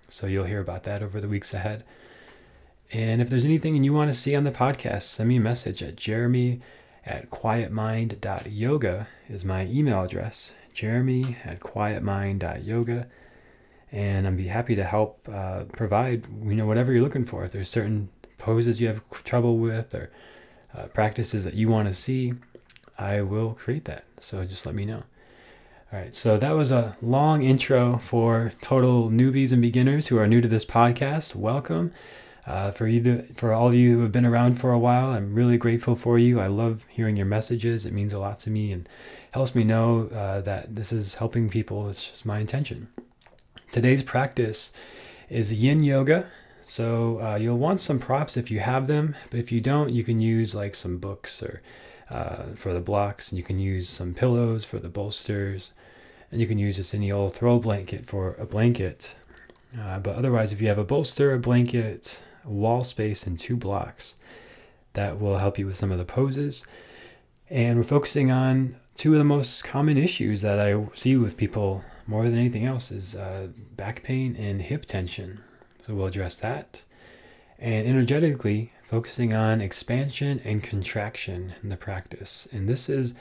So 0.09 0.27
you'll 0.27 0.45
hear 0.45 0.59
about 0.59 0.83
that 0.83 1.01
over 1.01 1.21
the 1.21 1.27
weeks 1.27 1.53
ahead. 1.53 1.83
And 2.91 3.21
if 3.21 3.29
there's 3.29 3.45
anything 3.45 3.75
and 3.75 3.85
you 3.85 3.93
want 3.93 4.11
to 4.11 4.19
see 4.19 4.35
on 4.35 4.43
the 4.43 4.51
podcast, 4.51 5.03
send 5.03 5.29
me 5.29 5.37
a 5.37 5.39
message 5.39 5.83
at 5.83 5.95
jeremy 5.95 6.61
at 7.05 7.29
quietmind.yoga 7.29 9.07
is 9.27 9.45
my 9.45 9.65
email 9.65 10.03
address. 10.03 10.53
Jeremy 10.73 11.37
at 11.43 11.59
quietmind.yoga. 11.59 13.07
And 13.91 14.27
I'd 14.27 14.37
be 14.37 14.47
happy 14.47 14.75
to 14.75 14.83
help 14.83 15.27
uh, 15.31 15.63
provide, 15.65 16.27
you 16.43 16.53
know, 16.53 16.67
whatever 16.67 16.93
you're 16.93 17.01
looking 17.01 17.25
for. 17.25 17.43
If 17.43 17.51
there's 17.51 17.69
certain 17.69 18.09
poses 18.39 18.81
you 18.81 18.87
have 18.87 19.01
trouble 19.23 19.57
with 19.57 19.93
or 19.93 20.09
uh, 20.75 20.87
practices 20.87 21.43
that 21.43 21.53
you 21.53 21.67
want 21.67 21.87
to 21.87 21.93
see, 21.93 22.33
I 22.97 23.21
will 23.21 23.53
create 23.53 23.85
that. 23.85 24.05
So 24.19 24.43
just 24.45 24.65
let 24.65 24.73
me 24.73 24.85
know. 24.85 25.03
All 25.91 25.99
right, 25.99 26.13
so 26.13 26.37
that 26.37 26.51
was 26.51 26.71
a 26.71 26.95
long 27.01 27.41
intro 27.43 27.97
for 27.97 28.51
total 28.61 29.09
newbies 29.09 29.51
and 29.51 29.61
beginners 29.61 30.07
who 30.07 30.17
are 30.19 30.27
new 30.27 30.41
to 30.41 30.47
this 30.47 30.65
podcast. 30.65 31.35
Welcome. 31.35 31.93
Uh, 32.45 32.71
for 32.71 32.87
you, 32.87 33.27
for 33.35 33.53
all 33.53 33.67
of 33.67 33.75
you 33.75 33.95
who 33.95 34.01
have 34.01 34.11
been 34.11 34.25
around 34.25 34.59
for 34.59 34.71
a 34.71 34.79
while, 34.79 35.09
I'm 35.09 35.35
really 35.35 35.57
grateful 35.57 35.95
for 35.95 36.17
you. 36.17 36.39
I 36.39 36.47
love 36.47 36.85
hearing 36.89 37.15
your 37.15 37.27
messages. 37.27 37.85
It 37.85 37.93
means 37.93 38.13
a 38.13 38.19
lot 38.19 38.39
to 38.39 38.49
me 38.49 38.71
and 38.71 38.89
helps 39.31 39.53
me 39.53 39.63
know 39.63 40.07
uh, 40.07 40.41
that 40.41 40.75
this 40.75 40.91
is 40.91 41.15
helping 41.15 41.49
people. 41.49 41.89
It's 41.89 42.07
just 42.07 42.25
my 42.25 42.39
intention. 42.39 42.87
Today's 43.71 44.01
practice 44.01 44.71
is 45.29 45.53
Yin 45.53 45.83
Yoga. 45.83 46.31
So 46.69 47.19
uh, 47.19 47.35
you'll 47.35 47.57
want 47.57 47.79
some 47.79 47.97
props 47.97 48.37
if 48.37 48.51
you 48.51 48.59
have 48.59 48.85
them, 48.85 49.15
but 49.31 49.39
if 49.39 49.51
you 49.51 49.59
don't, 49.59 49.89
you 49.89 50.03
can 50.03 50.21
use 50.21 50.53
like 50.53 50.75
some 50.75 50.99
books 50.99 51.41
or 51.41 51.63
uh, 52.11 52.53
for 52.53 52.73
the 52.73 52.79
blocks, 52.79 53.29
and 53.29 53.39
you 53.39 53.43
can 53.43 53.57
use 53.57 53.89
some 53.89 54.13
pillows 54.13 54.65
for 54.65 54.77
the 54.77 54.87
bolsters, 54.87 55.71
and 56.31 56.39
you 56.39 56.45
can 56.45 56.59
use 56.59 56.75
just 56.75 56.93
any 56.93 57.11
old 57.11 57.33
throw 57.33 57.57
blanket 57.57 58.05
for 58.05 58.35
a 58.35 58.45
blanket. 58.45 59.15
Uh, 59.81 59.97
but 59.97 60.15
otherwise, 60.15 60.51
if 60.51 60.61
you 60.61 60.67
have 60.67 60.77
a 60.77 60.83
bolster, 60.83 61.33
a 61.33 61.39
blanket, 61.39 62.21
wall 62.45 62.83
space 62.83 63.25
and 63.25 63.39
two 63.39 63.57
blocks. 63.57 64.15
That 64.93 65.19
will 65.19 65.39
help 65.39 65.57
you 65.57 65.65
with 65.65 65.77
some 65.77 65.91
of 65.91 65.97
the 65.97 66.05
poses. 66.05 66.63
And 67.49 67.77
we're 67.77 67.83
focusing 67.83 68.31
on 68.31 68.75
two 68.95 69.13
of 69.13 69.17
the 69.17 69.23
most 69.23 69.63
common 69.63 69.97
issues 69.97 70.41
that 70.41 70.59
I 70.59 70.85
see 70.93 71.17
with 71.17 71.35
people 71.35 71.83
more 72.05 72.25
than 72.25 72.37
anything 72.37 72.65
else 72.65 72.91
is 72.91 73.15
uh, 73.15 73.47
back 73.75 74.03
pain 74.03 74.35
and 74.35 74.61
hip 74.61 74.85
tension. 74.85 75.41
So 75.85 75.95
we'll 75.95 76.07
address 76.07 76.37
that. 76.37 76.81
And 77.57 77.87
energetically, 77.87 78.71
focusing 78.83 79.33
on 79.33 79.61
expansion 79.61 80.41
and 80.43 80.63
contraction 80.63 81.53
in 81.61 81.69
the 81.69 81.77
practice. 81.77 82.47
And 82.51 82.67
this 82.67 82.89
is 82.89 83.13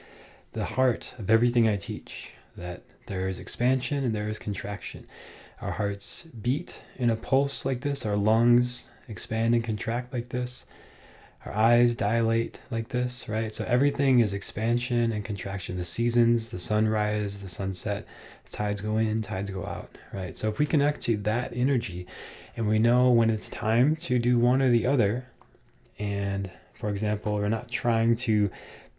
the 0.53 0.65
heart 0.65 1.15
of 1.19 1.29
everything 1.29 1.69
I 1.69 1.77
teach 1.77 2.33
that 2.57 2.83
there 3.07 3.29
is 3.29 3.39
expansion 3.39 4.05
and 4.05 4.15
there 4.15 4.29
is 4.29 4.39
contraction. 4.39 5.07
Our 5.61 5.73
hearts 5.73 6.25
beat 6.41 6.83
in 6.97 7.11
a 7.11 7.17
pulse 7.17 7.65
like 7.65 7.81
this, 7.81 8.07
our 8.07 8.17
lungs 8.17 8.87
expand 9.09 9.55
and 9.55 9.65
contract 9.65 10.13
like 10.13 10.29
this. 10.29 10.67
Our 11.47 11.53
eyes 11.53 11.95
dilate 11.95 12.61
like 12.71 12.89
this, 12.89 13.29
right? 13.29 13.55
So 13.55 13.65
everything 13.65 14.21
is 14.21 14.35
expansion 14.35 15.13
and 15.13 15.25
contraction. 15.25 15.77
The 15.77 15.85
seasons, 15.85 16.51
the 16.51 16.59
sunrise, 16.59 17.41
the 17.41 17.49
sunset, 17.49 18.07
tides 18.51 18.81
go 18.81 18.99
in, 18.99 19.23
tides 19.23 19.51
go 19.51 19.65
out, 19.65 19.97
right? 20.13 20.37
So 20.37 20.49
if 20.49 20.59
we 20.59 20.67
connect 20.67 21.01
to 21.03 21.17
that 21.19 21.53
energy 21.55 22.07
and 22.59 22.67
we 22.67 22.81
know 22.81 23.09
when 23.09 23.31
it's 23.31 23.49
time 23.49 23.95
to 23.95 24.19
do 24.19 24.37
one 24.37 24.61
or 24.61 24.69
the 24.69 24.85
other, 24.85 25.29
and 25.97 26.51
for 26.75 26.89
example, 26.89 27.35
we're 27.35 27.49
not 27.49 27.71
trying 27.71 28.17
to 28.17 28.51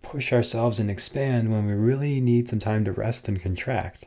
push 0.02 0.32
ourselves 0.32 0.80
and 0.80 0.90
expand 0.90 1.52
when 1.52 1.68
we 1.68 1.74
really 1.74 2.22
need 2.22 2.48
some 2.48 2.60
time 2.60 2.86
to 2.86 2.94
rest 2.94 3.28
and 3.28 3.42
contract, 3.42 4.06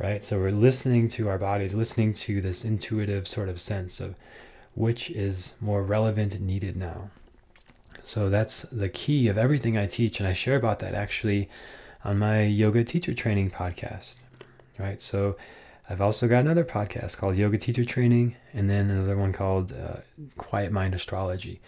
right? 0.00 0.24
So 0.24 0.40
we're 0.40 0.50
listening 0.50 1.08
to 1.10 1.28
our 1.28 1.38
bodies, 1.38 1.76
listening 1.76 2.14
to 2.14 2.40
this 2.40 2.64
intuitive 2.64 3.28
sort 3.28 3.48
of 3.48 3.60
sense 3.60 4.00
of 4.00 4.16
which 4.74 5.08
is 5.08 5.52
more 5.60 5.84
relevant 5.84 6.34
and 6.34 6.44
needed 6.44 6.76
now. 6.76 7.10
So 8.04 8.28
that's 8.28 8.62
the 8.62 8.88
key 8.88 9.28
of 9.28 9.38
everything 9.38 9.78
I 9.78 9.86
teach, 9.86 10.18
and 10.18 10.28
I 10.28 10.32
share 10.32 10.56
about 10.56 10.80
that 10.80 10.94
actually 10.94 11.48
on 12.04 12.18
my 12.18 12.42
yoga 12.42 12.82
teacher 12.82 13.14
training 13.14 13.52
podcast. 13.52 14.16
Right. 14.80 15.00
So 15.00 15.36
I've 15.90 16.02
also 16.02 16.28
got 16.28 16.40
another 16.40 16.64
podcast 16.64 17.16
called 17.16 17.36
Yoga 17.36 17.56
Teacher 17.56 17.84
Training, 17.84 18.36
and 18.52 18.68
then 18.68 18.90
another 18.90 19.16
one 19.16 19.32
called 19.32 19.72
uh, 19.72 20.00
Quiet 20.36 20.70
Mind 20.70 20.94
Astrology. 20.94 21.60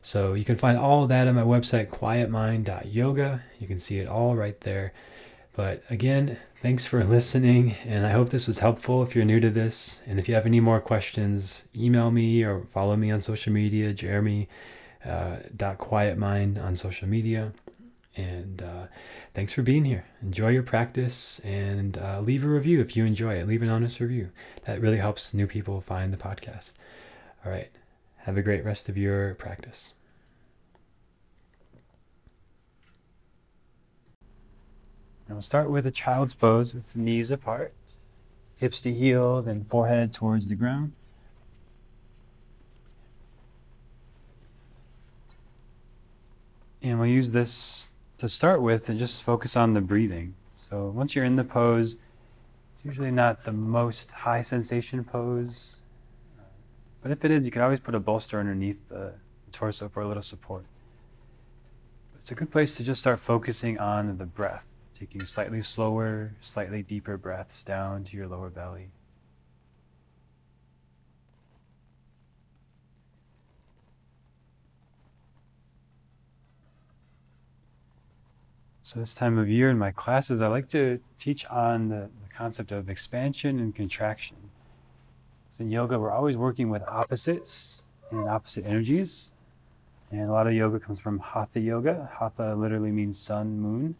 So 0.00 0.32
you 0.32 0.44
can 0.44 0.56
find 0.56 0.78
all 0.78 1.06
that 1.06 1.28
on 1.28 1.34
my 1.34 1.42
website, 1.42 1.88
quietmind.yoga. 1.88 3.42
You 3.58 3.66
can 3.66 3.78
see 3.78 3.98
it 3.98 4.08
all 4.08 4.36
right 4.36 4.58
there. 4.62 4.94
But 5.54 5.82
again, 5.90 6.38
thanks 6.62 6.86
for 6.86 7.04
listening, 7.18 7.76
and 7.84 8.06
I 8.06 8.10
hope 8.12 8.30
this 8.30 8.48
was 8.48 8.60
helpful 8.60 9.02
if 9.02 9.14
you're 9.14 9.26
new 9.26 9.40
to 9.40 9.50
this. 9.50 10.00
And 10.06 10.18
if 10.18 10.30
you 10.30 10.34
have 10.34 10.46
any 10.46 10.60
more 10.60 10.80
questions, 10.80 11.64
email 11.76 12.10
me 12.10 12.42
or 12.42 12.62
follow 12.70 12.96
me 12.96 13.10
on 13.10 13.20
social 13.20 13.52
media, 13.52 13.92
Jeremy 13.92 14.48
uh, 15.04 15.36
on 15.60 16.76
social 16.76 17.08
media. 17.08 17.52
And 18.14 18.62
uh, 18.62 18.86
thanks 19.34 19.52
for 19.52 19.62
being 19.62 19.84
here. 19.84 20.04
Enjoy 20.20 20.48
your 20.48 20.62
practice 20.62 21.40
and 21.44 21.96
uh, 21.96 22.20
leave 22.20 22.44
a 22.44 22.48
review 22.48 22.80
if 22.80 22.94
you 22.94 23.06
enjoy 23.06 23.34
it. 23.36 23.48
Leave 23.48 23.62
an 23.62 23.70
honest 23.70 24.00
review. 24.00 24.30
That 24.64 24.80
really 24.80 24.98
helps 24.98 25.32
new 25.32 25.46
people 25.46 25.80
find 25.80 26.12
the 26.12 26.18
podcast. 26.18 26.72
All 27.44 27.50
right. 27.50 27.70
Have 28.18 28.36
a 28.36 28.42
great 28.42 28.64
rest 28.64 28.88
of 28.88 28.98
your 28.98 29.34
practice. 29.34 29.94
And 35.26 35.36
we'll 35.36 35.42
start 35.42 35.70
with 35.70 35.86
a 35.86 35.90
child's 35.90 36.34
pose 36.34 36.74
with 36.74 36.94
knees 36.94 37.30
apart, 37.30 37.72
hips 38.56 38.82
to 38.82 38.92
heels, 38.92 39.46
and 39.46 39.66
forehead 39.66 40.12
towards 40.12 40.48
the 40.48 40.54
ground. 40.54 40.92
And 46.82 46.98
we'll 46.98 47.08
use 47.08 47.32
this 47.32 47.88
to 48.22 48.28
start 48.28 48.62
with 48.62 48.88
and 48.88 49.00
just 49.00 49.24
focus 49.24 49.56
on 49.56 49.74
the 49.74 49.80
breathing. 49.80 50.32
So 50.54 50.90
once 50.94 51.16
you're 51.16 51.24
in 51.24 51.34
the 51.34 51.42
pose, 51.42 51.96
it's 52.72 52.84
usually 52.84 53.10
not 53.10 53.42
the 53.42 53.50
most 53.50 54.12
high 54.12 54.42
sensation 54.42 55.02
pose. 55.02 55.82
But 57.02 57.10
if 57.10 57.24
it 57.24 57.32
is, 57.32 57.44
you 57.44 57.50
can 57.50 57.62
always 57.62 57.80
put 57.80 57.96
a 57.96 57.98
bolster 57.98 58.38
underneath 58.38 58.78
the 58.88 59.14
torso 59.50 59.88
for 59.88 60.02
a 60.02 60.06
little 60.06 60.22
support. 60.22 60.64
It's 62.14 62.30
a 62.30 62.36
good 62.36 62.52
place 62.52 62.76
to 62.76 62.84
just 62.84 63.00
start 63.00 63.18
focusing 63.18 63.80
on 63.80 64.16
the 64.18 64.26
breath 64.26 64.66
taking 64.94 65.24
slightly 65.24 65.60
slower, 65.60 66.30
slightly 66.40 66.80
deeper 66.84 67.16
breaths 67.16 67.64
down 67.64 68.04
to 68.04 68.16
your 68.16 68.28
lower 68.28 68.50
belly. 68.50 68.90
So, 78.84 78.98
this 78.98 79.14
time 79.14 79.38
of 79.38 79.48
year 79.48 79.70
in 79.70 79.78
my 79.78 79.92
classes, 79.92 80.42
I 80.42 80.48
like 80.48 80.68
to 80.70 80.98
teach 81.18 81.46
on 81.46 81.88
the, 81.88 82.10
the 82.22 82.34
concept 82.34 82.72
of 82.72 82.90
expansion 82.90 83.60
and 83.60 83.74
contraction. 83.74 84.36
So 85.52 85.64
in 85.64 85.70
yoga, 85.70 85.98
we're 85.98 86.10
always 86.10 86.36
working 86.36 86.70
with 86.70 86.82
opposites 86.88 87.84
and 88.10 88.26
opposite 88.26 88.64
energies. 88.64 89.34
And 90.10 90.22
a 90.22 90.32
lot 90.32 90.46
of 90.46 90.54
yoga 90.54 90.80
comes 90.80 90.98
from 90.98 91.18
Hatha 91.18 91.60
yoga. 91.60 92.10
Hatha 92.18 92.54
literally 92.54 92.90
means 92.90 93.18
sun, 93.18 93.60
moon. 93.60 93.94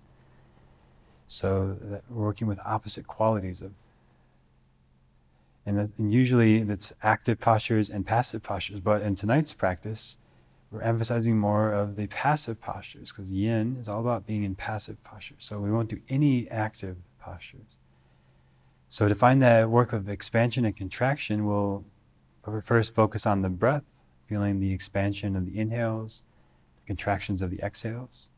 So 1.26 1.76
we're 2.08 2.24
working 2.24 2.48
with 2.48 2.58
opposite 2.64 3.06
qualities 3.06 3.60
of, 3.60 3.72
and, 5.66 5.78
that, 5.78 5.90
and 5.98 6.12
usually 6.12 6.58
it's 6.58 6.92
active 7.02 7.38
postures 7.38 7.90
and 7.90 8.06
passive 8.06 8.42
postures. 8.42 8.80
But 8.80 9.02
in 9.02 9.14
tonight's 9.14 9.52
practice, 9.52 10.18
we're 10.72 10.80
emphasizing 10.80 11.38
more 11.38 11.70
of 11.70 11.96
the 11.96 12.06
passive 12.06 12.58
postures 12.58 13.12
because 13.12 13.30
yin 13.30 13.76
is 13.78 13.88
all 13.88 14.00
about 14.00 14.26
being 14.26 14.42
in 14.42 14.54
passive 14.54 15.02
postures. 15.04 15.44
So 15.44 15.60
we 15.60 15.70
won't 15.70 15.90
do 15.90 16.00
any 16.08 16.50
active 16.50 16.96
postures. 17.20 17.78
So 18.88 19.06
to 19.06 19.14
find 19.14 19.42
that 19.42 19.68
work 19.68 19.92
of 19.92 20.08
expansion 20.08 20.64
and 20.64 20.74
contraction, 20.74 21.44
we'll 21.46 21.84
first 22.62 22.94
focus 22.94 23.26
on 23.26 23.42
the 23.42 23.50
breath, 23.50 23.84
feeling 24.26 24.60
the 24.60 24.72
expansion 24.72 25.36
of 25.36 25.44
the 25.44 25.58
inhales, 25.58 26.24
the 26.80 26.86
contractions 26.86 27.42
of 27.42 27.50
the 27.50 27.60
exhales. 27.62 28.30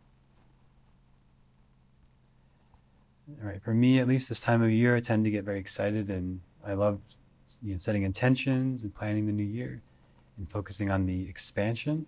All 3.40 3.48
right, 3.48 3.62
for 3.62 3.72
me, 3.72 4.00
at 4.00 4.08
least 4.08 4.28
this 4.28 4.40
time 4.40 4.60
of 4.60 4.70
year, 4.70 4.96
I 4.96 5.00
tend 5.00 5.24
to 5.24 5.30
get 5.30 5.44
very 5.44 5.60
excited 5.60 6.10
and 6.10 6.40
I 6.66 6.74
love 6.74 6.98
you 7.62 7.72
know, 7.72 7.78
setting 7.78 8.02
intentions 8.02 8.82
and 8.82 8.94
planning 8.94 9.26
the 9.26 9.32
new 9.32 9.44
year 9.44 9.82
and 10.36 10.50
focusing 10.50 10.90
on 10.90 11.06
the 11.06 11.28
expansion. 11.28 12.06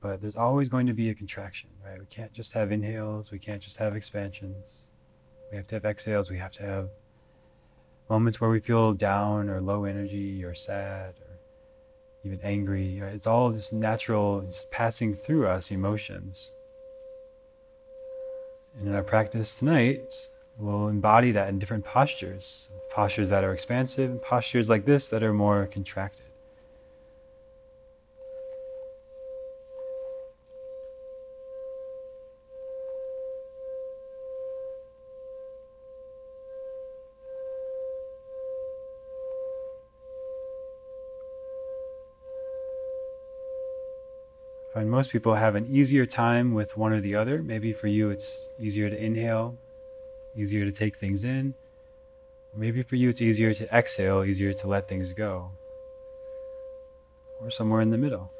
But 0.00 0.20
there's 0.20 0.36
always 0.36 0.68
going 0.68 0.86
to 0.86 0.92
be 0.92 1.10
a 1.10 1.14
contraction, 1.14 1.70
right? 1.84 1.98
We 1.98 2.06
can't 2.06 2.32
just 2.32 2.52
have 2.52 2.70
inhales, 2.70 3.30
we 3.30 3.38
can't 3.38 3.62
just 3.62 3.78
have 3.78 3.96
expansions. 3.96 4.88
We 5.50 5.56
have 5.56 5.66
to 5.68 5.76
have 5.76 5.84
exhales, 5.84 6.30
we 6.30 6.38
have 6.38 6.52
to 6.52 6.62
have 6.62 6.88
moments 8.10 8.40
where 8.40 8.50
we 8.50 8.60
feel 8.60 8.92
down 8.92 9.48
or 9.48 9.60
low 9.60 9.84
energy 9.84 10.44
or 10.44 10.54
sad 10.54 11.14
or 11.20 11.38
even 12.24 12.40
angry. 12.42 13.00
Right? 13.00 13.14
It's 13.14 13.26
all 13.26 13.52
just 13.52 13.72
natural, 13.72 14.42
just 14.42 14.70
passing 14.70 15.14
through 15.14 15.46
us 15.46 15.70
emotions. 15.70 16.52
And 18.78 18.88
in 18.88 18.94
our 18.94 19.02
practice 19.02 19.58
tonight, 19.58 20.28
we'll 20.58 20.88
embody 20.88 21.32
that 21.32 21.48
in 21.48 21.58
different 21.58 21.84
postures 21.84 22.70
postures 22.96 23.28
that 23.28 23.44
are 23.44 23.52
expansive, 23.52 24.10
and 24.10 24.22
postures 24.22 24.70
like 24.70 24.86
this 24.86 25.10
that 25.10 25.22
are 25.22 25.34
more 25.34 25.66
contracted. 25.66 26.25
Find 44.76 44.90
most 44.90 45.08
people 45.08 45.34
have 45.34 45.54
an 45.54 45.66
easier 45.70 46.04
time 46.04 46.52
with 46.52 46.76
one 46.76 46.92
or 46.92 47.00
the 47.00 47.14
other. 47.14 47.42
Maybe 47.42 47.72
for 47.72 47.86
you, 47.86 48.10
it's 48.10 48.50
easier 48.60 48.90
to 48.90 49.04
inhale, 49.04 49.56
easier 50.36 50.66
to 50.66 50.72
take 50.72 50.96
things 50.96 51.24
in. 51.24 51.54
maybe 52.54 52.82
for 52.82 52.96
you, 52.96 53.08
it's 53.08 53.22
easier 53.22 53.54
to 53.54 53.64
exhale, 53.74 54.22
easier 54.22 54.52
to 54.52 54.66
let 54.66 54.86
things 54.86 55.14
go. 55.14 55.50
Or 57.40 57.48
somewhere 57.48 57.80
in 57.80 57.88
the 57.88 57.96
middle. 57.96 58.30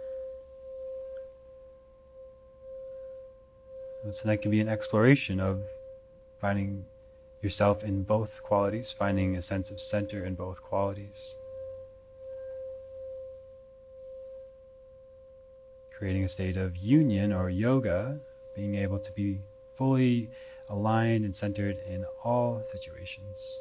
So 4.10 4.28
that 4.28 4.42
can 4.42 4.50
be 4.50 4.60
an 4.60 4.68
exploration 4.68 5.40
of 5.40 5.62
finding 6.38 6.84
yourself 7.40 7.82
in 7.82 8.02
both 8.02 8.42
qualities, 8.42 8.90
finding 8.92 9.36
a 9.36 9.42
sense 9.42 9.70
of 9.70 9.80
center 9.80 10.26
in 10.26 10.34
both 10.34 10.62
qualities. 10.62 11.36
Creating 15.96 16.24
a 16.24 16.28
state 16.28 16.56
of 16.56 16.76
union 16.76 17.32
or 17.32 17.48
yoga, 17.48 18.18
being 18.54 18.74
able 18.74 18.98
to 18.98 19.12
be 19.12 19.40
fully 19.74 20.30
aligned 20.68 21.24
and 21.24 21.34
centered 21.34 21.78
in 21.88 22.04
all 22.22 22.62
situations. 22.64 23.60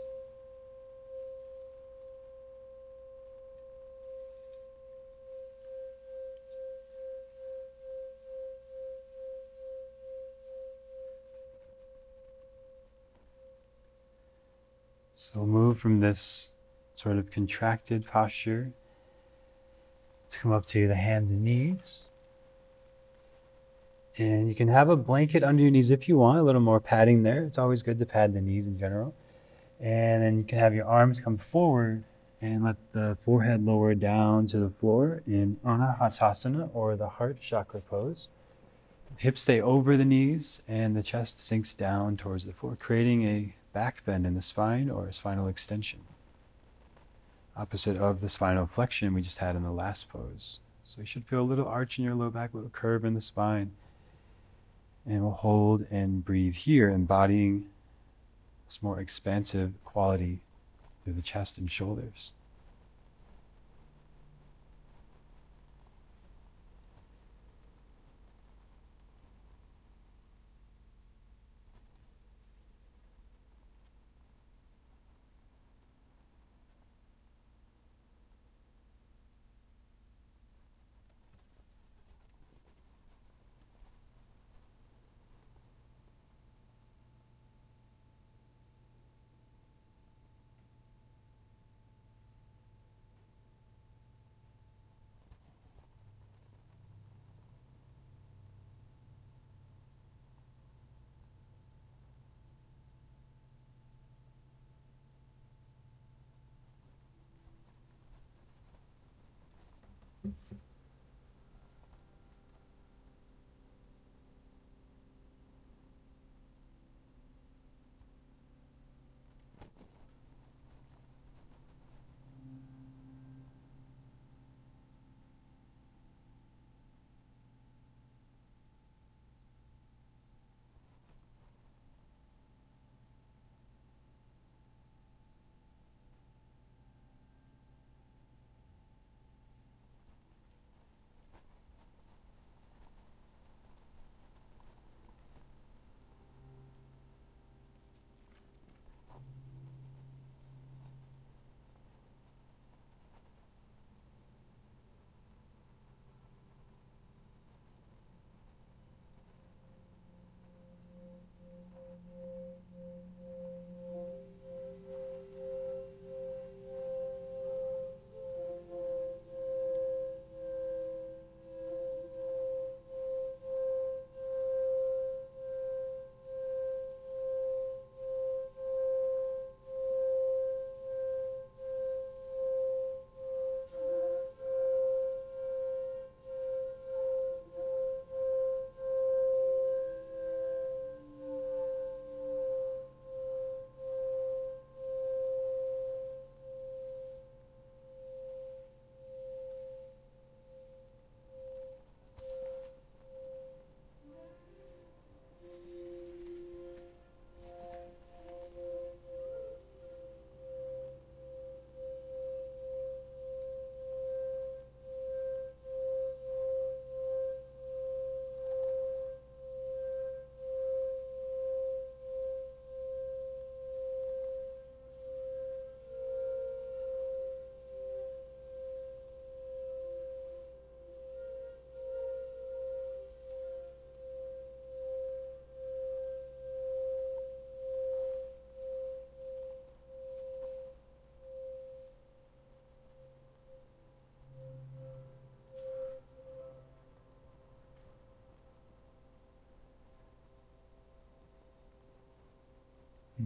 So 15.14 15.46
move 15.46 15.80
from 15.80 16.02
this 16.02 16.52
sort 16.96 17.18
of 17.18 17.32
contracted 17.32 18.06
posture 18.06 18.74
to 20.30 20.40
come 20.40 20.52
up 20.52 20.66
to 20.68 20.88
the 20.88 20.96
hands 20.96 21.32
and 21.32 21.44
knees. 21.44 22.10
And 24.18 24.48
you 24.48 24.56
can 24.56 24.70
have 24.70 24.90
a 24.90 24.96
blanket 24.96 25.44
under 25.44 25.62
your 25.62 25.72
knees 25.72 25.92
if 25.92 26.08
you 26.08 26.18
want, 26.18 26.40
a 26.40 26.44
little 26.44 26.62
more 26.62 26.80
padding 26.80 27.24
there. 27.24 27.44
It's 27.44 27.58
always 27.58 27.84
good 27.84 27.98
to 27.98 28.06
pad 28.06 28.34
the 28.34 28.42
knees 28.42 28.66
in 28.66 28.78
general. 28.78 29.14
And 29.80 30.24
then 30.24 30.38
you 30.38 30.44
can 30.44 30.58
have 30.58 30.74
your 30.74 30.86
arms 30.86 31.20
come 31.20 31.38
forward 31.38 32.06
and 32.42 32.64
let 32.64 32.78
the 32.94 33.18
forehead 33.26 33.66
lower 33.66 33.94
down 33.94 34.48
to 34.48 34.60
the 34.60 34.70
floor 34.70 35.22
in 35.28 35.58
Anahatasana 35.66 36.70
or 36.74 36.96
the 36.96 37.10
heart 37.10 37.42
chakra 37.42 37.82
pose. 37.82 38.30
Hips 39.18 39.42
stay 39.42 39.60
over 39.62 39.98
the 39.98 40.06
knees 40.06 40.62
and 40.68 40.96
the 40.96 41.04
chest 41.04 41.46
sinks 41.46 41.74
down 41.74 42.16
towards 42.18 42.46
the 42.46 42.54
floor, 42.54 42.76
creating 42.78 43.24
a 43.24 43.56
back 43.74 44.04
bend 44.06 44.26
in 44.26 44.34
the 44.34 44.42
spine 44.42 44.90
or 44.90 45.08
a 45.08 45.14
spinal 45.14 45.48
extension. 45.48 46.02
Opposite 47.58 47.98
of 47.98 48.22
the 48.22 48.30
spinal 48.30 48.68
flexion 48.68 49.14
we 49.14 49.22
just 49.22 49.38
had 49.40 49.56
in 49.56 49.64
the 49.64 49.72
last 49.72 50.10
pose. 50.10 50.60
So 50.84 51.02
you 51.02 51.06
should 51.06 51.26
feel 51.26 51.42
a 51.42 51.44
little 51.44 51.68
arch 51.68 51.98
in 51.98 52.06
your 52.06 52.16
low 52.16 52.30
back, 52.30 52.54
a 52.54 52.58
little 52.58 52.70
curve 52.70 53.06
in 53.06 53.14
the 53.14 53.22
spine. 53.22 53.72
And 55.06 55.22
we'll 55.22 55.32
hold 55.32 55.86
and 55.92 56.26
breathe 56.26 56.56
here, 56.56 56.90
embodying 56.90 57.66
this 58.66 58.82
more 58.82 59.00
expansive 59.00 59.74
quality 59.84 60.40
through 61.04 61.14
the 61.14 61.22
chest 61.22 61.58
and 61.58 61.70
shoulders. 61.70 62.34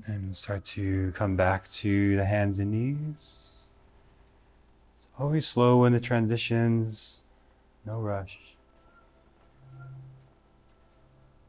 And 0.06 0.36
start 0.36 0.64
to 0.66 1.12
come 1.14 1.36
back 1.36 1.68
to 1.70 2.16
the 2.16 2.26
hands 2.26 2.60
and 2.60 2.72
knees. 2.72 3.70
always 5.18 5.48
slow 5.48 5.84
in 5.86 5.94
the 5.94 6.00
transitions, 6.00 7.24
no 7.86 8.00
rush. 8.00 8.56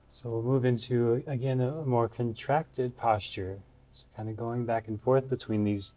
So 0.08 0.30
we'll 0.30 0.42
move 0.42 0.64
into, 0.64 1.22
again, 1.26 1.60
a 1.60 1.84
more 1.84 2.08
contracted 2.08 2.96
posture. 2.96 3.58
So 3.92 4.06
kind 4.16 4.28
of 4.28 4.36
going 4.36 4.64
back 4.64 4.88
and 4.88 5.00
forth 5.00 5.28
between 5.28 5.64
these, 5.64 5.94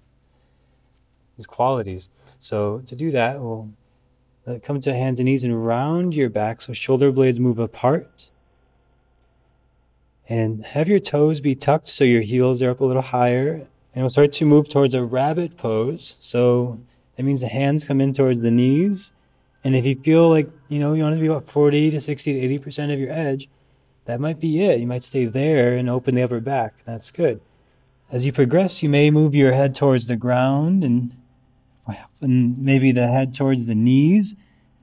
these 1.38 1.48
qualities. 1.48 2.10
So 2.40 2.84
to 2.86 2.96
do 2.96 3.10
that, 3.12 3.40
we'll 3.40 3.70
uh, 4.46 4.60
come 4.62 4.82
to 4.82 4.94
hands 4.94 5.20
and 5.20 5.26
knees 5.26 5.46
and 5.46 5.66
round 5.66 6.14
your 6.14 6.30
back 6.30 6.62
so 6.62 6.74
shoulder 6.74 7.12
blades 7.12 7.40
move 7.40 7.58
apart 7.58 8.30
and 10.34 10.66
have 10.66 10.88
your 10.88 11.00
toes 11.00 11.40
be 11.42 11.54
tucked 11.54 11.90
so 11.90 12.04
your 12.04 12.24
heels 12.24 12.64
are 12.64 12.72
up 12.72 12.80
a 12.80 12.86
little 12.86 13.04
higher. 13.04 13.68
And 13.94 14.02
we'll 14.02 14.10
start 14.10 14.32
to 14.32 14.46
move 14.46 14.68
towards 14.68 14.96
a 14.96 15.04
rabbit 15.04 15.58
pose. 15.58 16.18
So 16.22 16.80
that 17.16 17.22
means 17.22 17.42
the 17.42 17.50
hands 17.50 17.84
come 17.84 18.02
in 18.02 18.14
towards 18.14 18.42
the 18.42 18.50
knees. 18.50 19.14
And 19.64 19.76
if 19.76 19.86
you 19.86 19.96
feel 19.96 20.30
like, 20.30 20.50
you 20.70 20.80
know, 20.80 20.94
you 20.94 21.04
want 21.04 21.14
to 21.14 21.22
be 21.22 21.28
about 21.28 21.44
40 21.44 21.92
to 21.92 22.02
60 22.02 22.34
to 22.34 22.60
80% 22.60 22.92
of 22.92 23.00
your 23.00 23.12
edge, 23.12 23.48
that 24.06 24.20
might 24.20 24.40
be 24.40 24.66
it. 24.66 24.80
You 24.80 24.88
might 24.88 25.04
stay 25.04 25.26
there 25.26 25.78
and 25.78 25.88
open 25.88 26.16
the 26.16 26.24
upper 26.24 26.40
back. 26.40 26.84
That's 26.84 27.12
good. 27.12 27.40
As 28.12 28.26
you 28.26 28.34
progress, 28.34 28.82
you 28.82 28.90
may 28.90 29.12
move 29.12 29.36
your 29.36 29.54
head 29.54 29.76
towards 29.76 30.08
the 30.08 30.16
ground 30.16 30.84
and, 30.84 31.16
and 32.22 32.58
maybe 32.58 32.92
the 32.92 33.06
head 33.06 33.36
towards 33.36 33.68
the 33.68 33.76
knees 33.76 34.36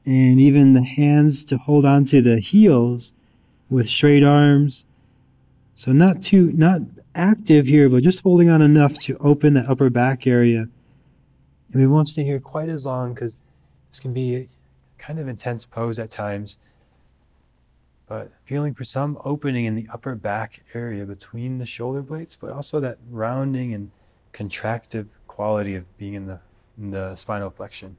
and 0.07 0.41
even 0.41 0.75
the 0.75 0.85
hands 0.85 1.45
to 1.47 1.57
hold 1.57 1.85
onto 1.85 2.23
the 2.23 2.39
heels 2.39 3.13
with 3.69 3.89
straight 3.89 4.23
arms 4.23 4.87
so 5.81 5.93
not 5.93 6.23
too, 6.23 6.53
not 6.53 6.83
active 7.15 7.67
here, 7.67 7.89
but 7.89 8.03
just 8.03 8.23
holding 8.23 8.51
on 8.51 8.61
enough 8.61 8.93
to 9.05 9.17
open 9.17 9.55
the 9.55 9.63
upper 9.63 9.89
back 9.89 10.27
area. 10.27 10.69
And 11.73 11.81
we 11.81 11.87
won't 11.87 12.11
stay 12.11 12.23
here 12.23 12.39
quite 12.39 12.69
as 12.69 12.85
long 12.85 13.15
because 13.15 13.39
this 13.89 13.99
can 13.99 14.13
be 14.13 14.37
a 14.37 14.47
kind 14.99 15.19
of 15.19 15.27
intense 15.27 15.65
pose 15.65 15.99
at 15.99 16.11
times. 16.11 16.59
But 18.07 18.31
feeling 18.45 18.75
for 18.75 18.85
some 18.85 19.17
opening 19.25 19.65
in 19.65 19.75
the 19.75 19.87
upper 19.91 20.15
back 20.15 20.63
area 20.75 21.07
between 21.07 21.57
the 21.57 21.65
shoulder 21.65 22.03
blades, 22.03 22.37
but 22.37 22.51
also 22.51 22.79
that 22.81 22.99
rounding 23.09 23.73
and 23.73 23.91
contractive 24.35 25.07
quality 25.29 25.77
of 25.77 25.97
being 25.97 26.13
in 26.13 26.27
the, 26.27 26.41
in 26.77 26.91
the 26.91 27.17
spinal 27.17 27.49
flexion. 27.49 27.97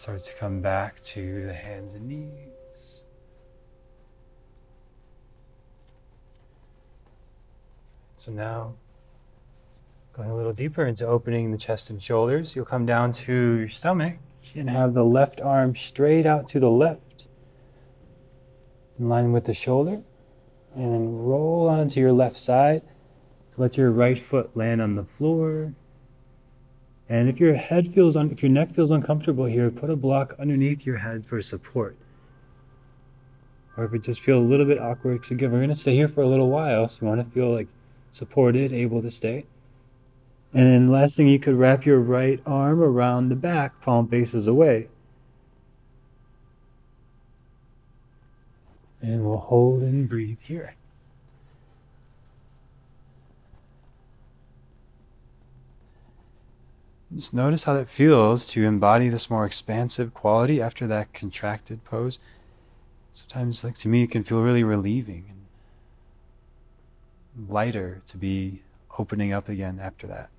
Start 0.00 0.20
to 0.22 0.32
come 0.32 0.62
back 0.62 0.98
to 1.02 1.44
the 1.44 1.52
hands 1.52 1.92
and 1.92 2.08
knees. 2.08 3.04
So 8.16 8.32
now, 8.32 8.76
going 10.14 10.30
a 10.30 10.34
little 10.34 10.54
deeper 10.54 10.86
into 10.86 11.06
opening 11.06 11.50
the 11.50 11.58
chest 11.58 11.90
and 11.90 12.02
shoulders, 12.02 12.56
you'll 12.56 12.64
come 12.64 12.86
down 12.86 13.12
to 13.12 13.58
your 13.58 13.68
stomach 13.68 14.14
and 14.54 14.70
have 14.70 14.94
the 14.94 15.04
left 15.04 15.38
arm 15.38 15.74
straight 15.74 16.24
out 16.24 16.48
to 16.48 16.60
the 16.60 16.70
left, 16.70 17.26
in 18.98 19.10
line 19.10 19.32
with 19.32 19.44
the 19.44 19.52
shoulder, 19.52 20.00
and 20.74 20.94
then 20.94 21.14
roll 21.14 21.68
onto 21.68 22.00
your 22.00 22.12
left 22.12 22.38
side. 22.38 22.80
So 23.50 23.60
let 23.60 23.76
your 23.76 23.90
right 23.90 24.18
foot 24.18 24.56
land 24.56 24.80
on 24.80 24.94
the 24.94 25.04
floor 25.04 25.74
and 27.10 27.28
if 27.28 27.40
your 27.40 27.54
head 27.54 27.92
feels 27.92 28.16
un- 28.16 28.30
if 28.30 28.40
your 28.40 28.52
neck 28.52 28.72
feels 28.72 28.92
uncomfortable 28.92 29.46
here, 29.46 29.68
put 29.68 29.90
a 29.90 29.96
block 29.96 30.36
underneath 30.38 30.86
your 30.86 30.98
head 30.98 31.26
for 31.26 31.42
support. 31.42 31.96
Or 33.76 33.84
if 33.84 33.92
it 33.92 34.04
just 34.04 34.20
feels 34.20 34.44
a 34.44 34.46
little 34.46 34.64
bit 34.64 34.78
awkward, 34.78 35.14
because 35.14 35.32
again, 35.32 35.50
we're 35.50 35.58
going 35.58 35.70
to 35.70 35.74
stay 35.74 35.96
here 35.96 36.06
for 36.06 36.22
a 36.22 36.28
little 36.28 36.48
while, 36.48 36.86
so 36.86 36.98
you 37.02 37.08
want 37.08 37.26
to 37.26 37.34
feel 37.34 37.52
like 37.52 37.66
supported, 38.12 38.72
able 38.72 39.02
to 39.02 39.10
stay. 39.10 39.44
And 40.54 40.66
then 40.66 40.86
last 40.86 41.16
thing, 41.16 41.26
you 41.26 41.40
could 41.40 41.54
wrap 41.54 41.84
your 41.84 41.98
right 41.98 42.40
arm 42.46 42.80
around 42.80 43.28
the 43.28 43.36
back, 43.36 43.80
palm 43.80 44.06
faces 44.06 44.46
away. 44.46 44.88
And 49.02 49.24
we'll 49.24 49.38
hold 49.38 49.82
and 49.82 50.08
breathe 50.08 50.38
here. 50.42 50.74
Just 57.14 57.34
notice 57.34 57.64
how 57.64 57.74
it 57.74 57.88
feels 57.88 58.46
to 58.48 58.64
embody 58.64 59.08
this 59.08 59.28
more 59.28 59.44
expansive 59.44 60.14
quality 60.14 60.62
after 60.62 60.86
that 60.86 61.12
contracted 61.12 61.84
pose. 61.84 62.20
Sometimes, 63.10 63.64
like 63.64 63.74
to 63.76 63.88
me, 63.88 64.04
it 64.04 64.12
can 64.12 64.22
feel 64.22 64.42
really 64.42 64.62
relieving 64.62 65.24
and 67.34 67.48
lighter 67.48 68.00
to 68.06 68.16
be 68.16 68.62
opening 68.96 69.32
up 69.32 69.48
again 69.48 69.80
after 69.82 70.06
that. 70.06 70.30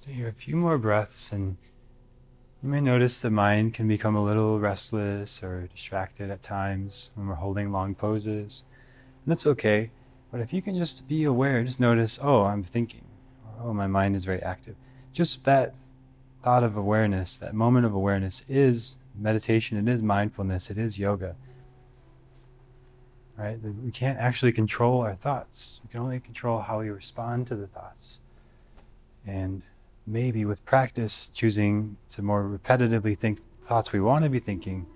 Stay 0.00 0.12
here 0.12 0.28
a 0.28 0.32
few 0.32 0.56
more 0.56 0.78
breaths, 0.78 1.30
and 1.30 1.58
you 2.62 2.70
may 2.70 2.80
notice 2.80 3.20
the 3.20 3.28
mind 3.28 3.74
can 3.74 3.86
become 3.86 4.16
a 4.16 4.24
little 4.24 4.58
restless 4.58 5.42
or 5.42 5.66
distracted 5.66 6.30
at 6.30 6.40
times 6.40 7.10
when 7.16 7.26
we're 7.26 7.34
holding 7.34 7.70
long 7.70 7.94
poses. 7.94 8.64
And 9.22 9.30
that's 9.30 9.46
okay. 9.46 9.90
But 10.32 10.40
if 10.40 10.54
you 10.54 10.62
can 10.62 10.74
just 10.78 11.06
be 11.06 11.24
aware, 11.24 11.62
just 11.62 11.80
notice, 11.80 12.18
oh, 12.22 12.44
I'm 12.44 12.62
thinking, 12.62 13.04
oh, 13.62 13.74
my 13.74 13.86
mind 13.86 14.16
is 14.16 14.24
very 14.24 14.42
active. 14.42 14.74
Just 15.12 15.44
that 15.44 15.74
thought 16.42 16.64
of 16.64 16.78
awareness, 16.78 17.36
that 17.36 17.52
moment 17.52 17.84
of 17.84 17.92
awareness 17.92 18.42
is 18.48 18.96
meditation, 19.14 19.76
it 19.76 19.92
is 19.92 20.00
mindfulness, 20.00 20.70
it 20.70 20.78
is 20.78 20.98
yoga. 20.98 21.36
Right? 23.36 23.58
We 23.62 23.90
can't 23.90 24.18
actually 24.18 24.52
control 24.52 25.02
our 25.02 25.14
thoughts. 25.14 25.82
We 25.84 25.90
can 25.90 26.00
only 26.00 26.20
control 26.20 26.62
how 26.62 26.80
we 26.80 26.88
respond 26.88 27.46
to 27.48 27.54
the 27.54 27.66
thoughts. 27.66 28.22
And 29.26 29.62
maybe 30.06 30.44
with 30.44 30.64
practice, 30.64 31.30
choosing 31.32 31.96
to 32.08 32.22
more 32.22 32.44
repetitively 32.44 33.16
think 33.16 33.40
thoughts 33.62 33.92
we 33.92 34.00
want 34.00 34.24
to 34.24 34.30
be 34.30 34.38
thinking, 34.38 34.86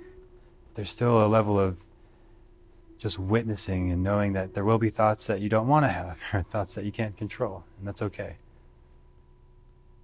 there's 0.74 0.90
still 0.90 1.24
a 1.24 1.28
level 1.28 1.58
of 1.58 1.76
just 2.98 3.18
witnessing 3.18 3.90
and 3.90 4.02
knowing 4.02 4.32
that 4.32 4.54
there 4.54 4.64
will 4.64 4.78
be 4.78 4.88
thoughts 4.88 5.26
that 5.26 5.40
you 5.40 5.48
don't 5.48 5.68
want 5.68 5.84
to 5.84 5.88
have 5.88 6.18
or 6.32 6.42
thoughts 6.42 6.74
that 6.74 6.84
you 6.84 6.92
can't 6.92 7.16
control, 7.16 7.64
and 7.78 7.86
that's 7.86 8.02
okay. 8.02 8.36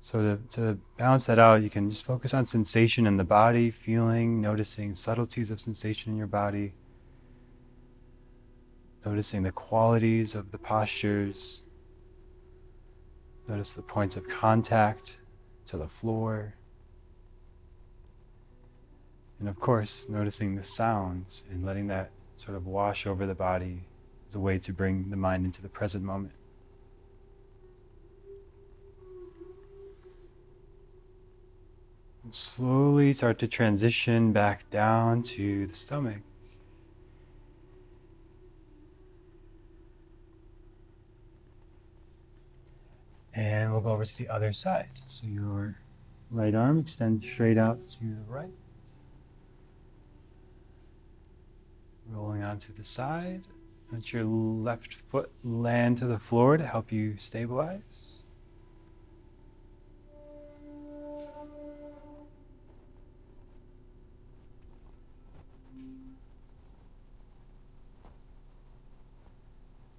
So 0.01 0.23
to, 0.23 0.57
to 0.57 0.79
balance 0.97 1.27
that 1.27 1.39
out, 1.39 1.63
you 1.63 1.69
can 1.69 1.91
just 1.91 2.05
focus 2.05 2.33
on 2.33 2.47
sensation 2.47 3.07
in 3.07 3.19
the 3.19 3.25
body, 3.25 3.71
feeling, 3.71 4.41
noticing 4.41 4.95
subtleties 4.95 5.51
of 5.51 5.61
sensation 5.61 6.13
in 6.13 6.19
your 6.19 6.27
body, 6.27 6.73
noticing 9.05 9.43
the 9.43 9.53
qualities 9.53 10.35
of 10.35 10.53
the 10.53 10.59
postures, 10.59 11.65
notice 13.51 13.75
the 13.75 13.83
points 13.83 14.17
of 14.17 14.29
contact 14.29 15.19
to 15.67 15.77
the 15.77 15.89
floor. 15.89 16.55
And 19.41 19.49
of 19.49 19.59
course, 19.59 20.09
noticing 20.09 20.55
the 20.55 20.63
sounds 20.63 21.43
and 21.51 21.65
letting 21.65 21.89
that 21.89 22.11
sort 22.37 22.57
of 22.57 22.67
wash 22.67 23.07
over 23.07 23.27
the 23.27 23.35
body 23.35 23.83
as 24.29 24.37
a 24.37 24.41
way 24.41 24.59
to 24.59 24.73
bring 24.73 25.11
the 25.11 25.17
mind 25.17 25.45
into 25.45 25.63
the 25.63 25.69
present 25.69 26.05
moment. 26.05 26.35
slowly 32.33 33.13
start 33.13 33.41
to 33.41 33.49
transition 33.49 34.33
back 34.33 34.69
down 34.71 35.21
to 35.21 35.67
the 35.67 35.75
stomach. 35.75 36.21
And 43.41 43.73
we'll 43.73 43.81
go 43.81 43.93
over 43.93 44.05
to 44.05 44.19
the 44.19 44.29
other 44.29 44.53
side. 44.53 44.91
So 45.07 45.27
your 45.27 45.79
right 46.31 46.55
arm 46.55 46.79
extends 46.79 47.27
straight 47.27 47.57
out 47.57 47.89
to 47.89 48.01
the 48.01 48.25
right. 48.29 48.51
Rolling 52.11 52.43
onto 52.43 52.75
the 52.75 52.85
side. 52.85 53.45
Let 53.91 54.13
your 54.13 54.25
left 54.25 54.99
foot 55.09 55.31
land 55.43 55.97
to 55.99 56.07
the 56.07 56.19
floor 56.19 56.59
to 56.59 56.67
help 56.67 56.93
you 56.93 57.17
stabilize. 57.17 58.25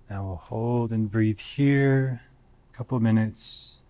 Now 0.08 0.28
we'll 0.28 0.36
hold 0.36 0.92
and 0.92 1.10
breathe 1.10 1.40
here 1.40 2.22
couple 2.82 3.00
minutes. 3.00 3.81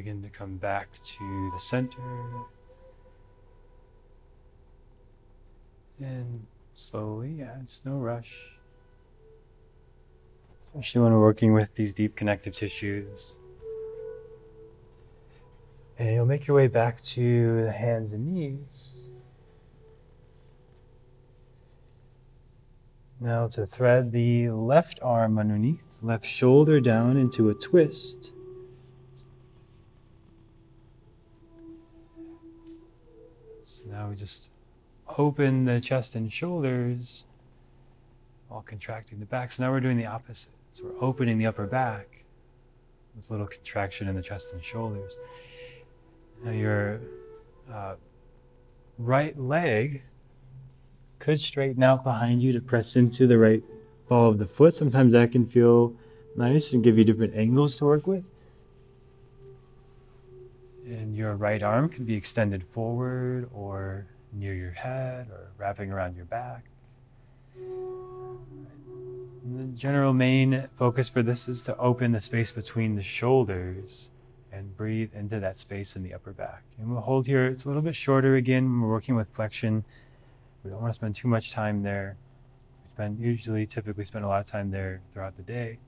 Begin 0.00 0.22
to 0.22 0.30
come 0.30 0.56
back 0.56 0.88
to 1.04 1.50
the 1.52 1.58
center. 1.58 2.00
And 5.98 6.46
slowly, 6.72 7.36
yeah, 7.40 7.56
it's 7.62 7.82
no 7.84 7.98
rush. 7.98 8.34
Especially 10.64 11.02
when 11.02 11.12
we're 11.12 11.20
working 11.20 11.52
with 11.52 11.74
these 11.74 11.92
deep 11.92 12.16
connective 12.16 12.54
tissues. 12.54 13.36
And 15.98 16.14
you'll 16.14 16.24
make 16.24 16.46
your 16.46 16.56
way 16.56 16.68
back 16.68 17.02
to 17.02 17.64
the 17.64 17.72
hands 17.72 18.14
and 18.14 18.32
knees. 18.32 19.10
Now 23.20 23.48
to 23.48 23.66
thread 23.66 24.12
the 24.12 24.48
left 24.48 24.98
arm 25.02 25.38
underneath, 25.38 25.98
left 26.00 26.24
shoulder 26.24 26.80
down 26.80 27.18
into 27.18 27.50
a 27.50 27.54
twist. 27.54 28.32
Now 34.00 34.08
we 34.08 34.16
just 34.16 34.48
open 35.18 35.66
the 35.66 35.78
chest 35.78 36.14
and 36.16 36.32
shoulders 36.32 37.26
while 38.48 38.62
contracting 38.62 39.20
the 39.20 39.26
back. 39.26 39.52
So 39.52 39.62
now 39.62 39.70
we're 39.70 39.80
doing 39.80 39.98
the 39.98 40.06
opposite. 40.06 40.52
So 40.72 40.84
we're 40.84 41.04
opening 41.06 41.36
the 41.36 41.46
upper 41.46 41.66
back 41.66 42.24
with 43.14 43.28
a 43.28 43.32
little 43.34 43.46
contraction 43.46 44.08
in 44.08 44.16
the 44.16 44.22
chest 44.22 44.54
and 44.54 44.64
shoulders. 44.64 45.18
Now 46.42 46.52
your 46.52 47.00
uh, 47.70 47.96
right 48.96 49.38
leg 49.38 50.02
could 51.18 51.38
straighten 51.38 51.82
out 51.82 52.02
behind 52.02 52.42
you 52.42 52.52
to 52.52 52.60
press 52.62 52.96
into 52.96 53.26
the 53.26 53.36
right 53.36 53.62
ball 54.08 54.30
of 54.30 54.38
the 54.38 54.46
foot. 54.46 54.72
Sometimes 54.72 55.12
that 55.12 55.30
can 55.30 55.44
feel 55.44 55.94
nice 56.36 56.72
and 56.72 56.82
give 56.82 56.96
you 56.96 57.04
different 57.04 57.34
angles 57.34 57.76
to 57.76 57.84
work 57.84 58.06
with. 58.06 58.30
And 60.90 61.14
your 61.14 61.36
right 61.36 61.62
arm 61.62 61.88
can 61.88 62.04
be 62.04 62.14
extended 62.14 62.64
forward 62.64 63.48
or 63.54 64.06
near 64.32 64.54
your 64.54 64.72
head 64.72 65.28
or 65.30 65.52
wrapping 65.56 65.92
around 65.92 66.16
your 66.16 66.24
back. 66.24 66.64
And 67.56 69.58
the 69.58 69.78
general 69.78 70.12
main 70.12 70.68
focus 70.72 71.08
for 71.08 71.22
this 71.22 71.48
is 71.48 71.62
to 71.64 71.76
open 71.76 72.10
the 72.10 72.20
space 72.20 72.50
between 72.50 72.96
the 72.96 73.02
shoulders 73.02 74.10
and 74.50 74.76
breathe 74.76 75.14
into 75.14 75.38
that 75.38 75.56
space 75.56 75.94
in 75.94 76.02
the 76.02 76.12
upper 76.12 76.32
back. 76.32 76.64
And 76.76 76.90
we'll 76.90 77.02
hold 77.02 77.28
here. 77.28 77.46
It's 77.46 77.66
a 77.66 77.68
little 77.68 77.82
bit 77.82 77.94
shorter 77.94 78.34
again 78.34 78.80
we're 78.80 78.88
working 78.88 79.14
with 79.14 79.28
flexion. 79.28 79.84
We 80.64 80.70
don't 80.70 80.80
want 80.80 80.90
to 80.90 80.94
spend 80.94 81.14
too 81.14 81.28
much 81.28 81.52
time 81.52 81.84
there. 81.84 82.16
We 82.82 82.88
spend 82.94 83.20
usually 83.20 83.64
typically 83.64 84.04
spend 84.04 84.24
a 84.24 84.28
lot 84.28 84.40
of 84.40 84.46
time 84.46 84.72
there 84.72 85.02
throughout 85.12 85.36
the 85.36 85.44
day. 85.44 85.78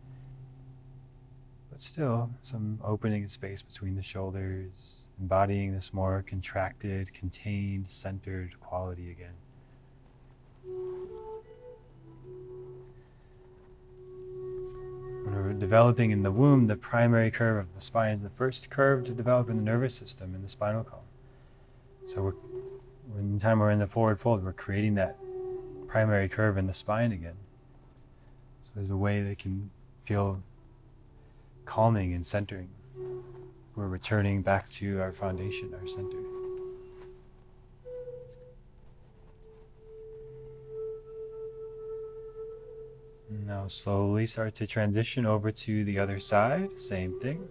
But 1.73 1.81
still, 1.81 2.29
some 2.43 2.79
opening 2.85 3.27
space 3.29 3.63
between 3.63 3.97
the 3.97 4.03
shoulders, 4.03 5.07
embodying 5.19 5.73
this 5.73 5.95
more 5.95 6.23
contracted, 6.27 7.11
contained, 7.15 7.89
centered 7.89 8.61
quality 8.61 9.11
again. 9.11 9.33
When 15.25 15.35
we're 15.35 15.55
developing 15.55 16.11
in 16.11 16.23
the 16.23 16.31
womb, 16.31 16.67
the 16.67 16.77
primary 16.77 17.31
curve 17.31 17.57
of 17.65 17.75
the 17.75 17.81
spine 17.81 18.17
is 18.17 18.23
the 18.23 18.29
first 18.29 18.69
curve 18.69 19.05
to 19.05 19.13
develop 19.13 19.49
in 19.49 19.57
the 19.57 19.63
nervous 19.63 19.95
system, 19.95 20.35
in 20.35 20.43
the 20.43 20.51
spinal 20.51 20.85
column. 20.85 21.07
So 22.05 22.35
when 23.15 23.33
the 23.33 23.41
time 23.41 23.61
we're 23.61 23.71
in 23.71 23.79
the 23.79 23.87
forward 23.87 24.21
fold, 24.21 24.45
we're 24.45 24.53
creating 24.53 24.97
that 24.97 25.17
primary 25.89 26.29
curve 26.29 26.59
in 26.59 26.67
the 26.67 26.75
spine 26.75 27.13
again. 27.13 27.37
So 28.63 28.73
there's 28.75 28.91
a 28.91 28.97
way 28.97 29.23
that 29.23 29.39
can 29.39 29.71
feel 30.05 30.43
calming 31.73 32.13
and 32.13 32.27
centering. 32.27 32.69
We're 33.77 33.87
returning 33.87 34.43
back 34.43 34.69
to 34.73 35.01
our 35.01 35.11
foundation, 35.11 35.73
our 35.73 35.87
center. 35.87 36.19
Now 43.47 43.69
slowly 43.69 44.27
start 44.27 44.55
to 44.57 44.67
transition 44.67 45.25
over 45.25 45.51
to 45.51 45.83
the 45.85 45.99
other 45.99 46.19
side, 46.19 46.79
same 46.79 47.19
thing. 47.21 47.49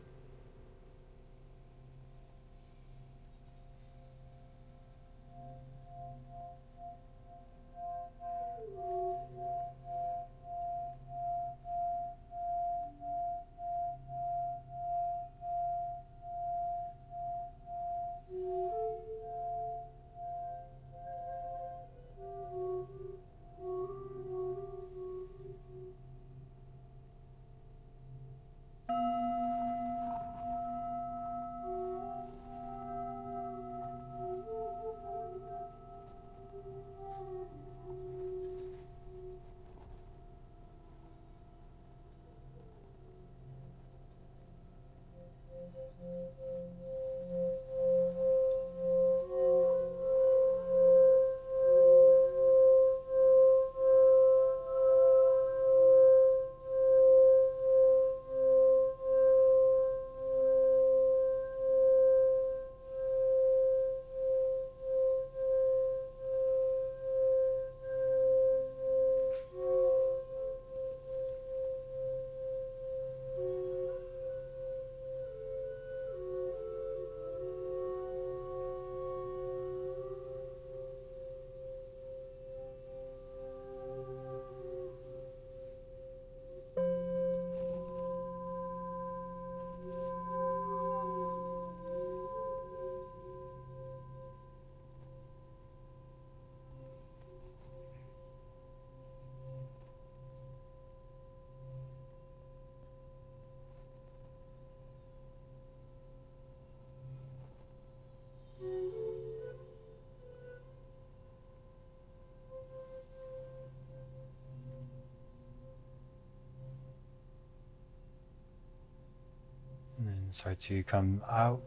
Start 120.34 120.60
to 120.60 120.84
come 120.84 121.21
out. 121.29 121.62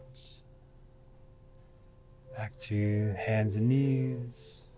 Back 2.37 2.59
to 2.61 3.15
hands 3.19 3.57
and 3.57 3.69
knees. 3.69 4.69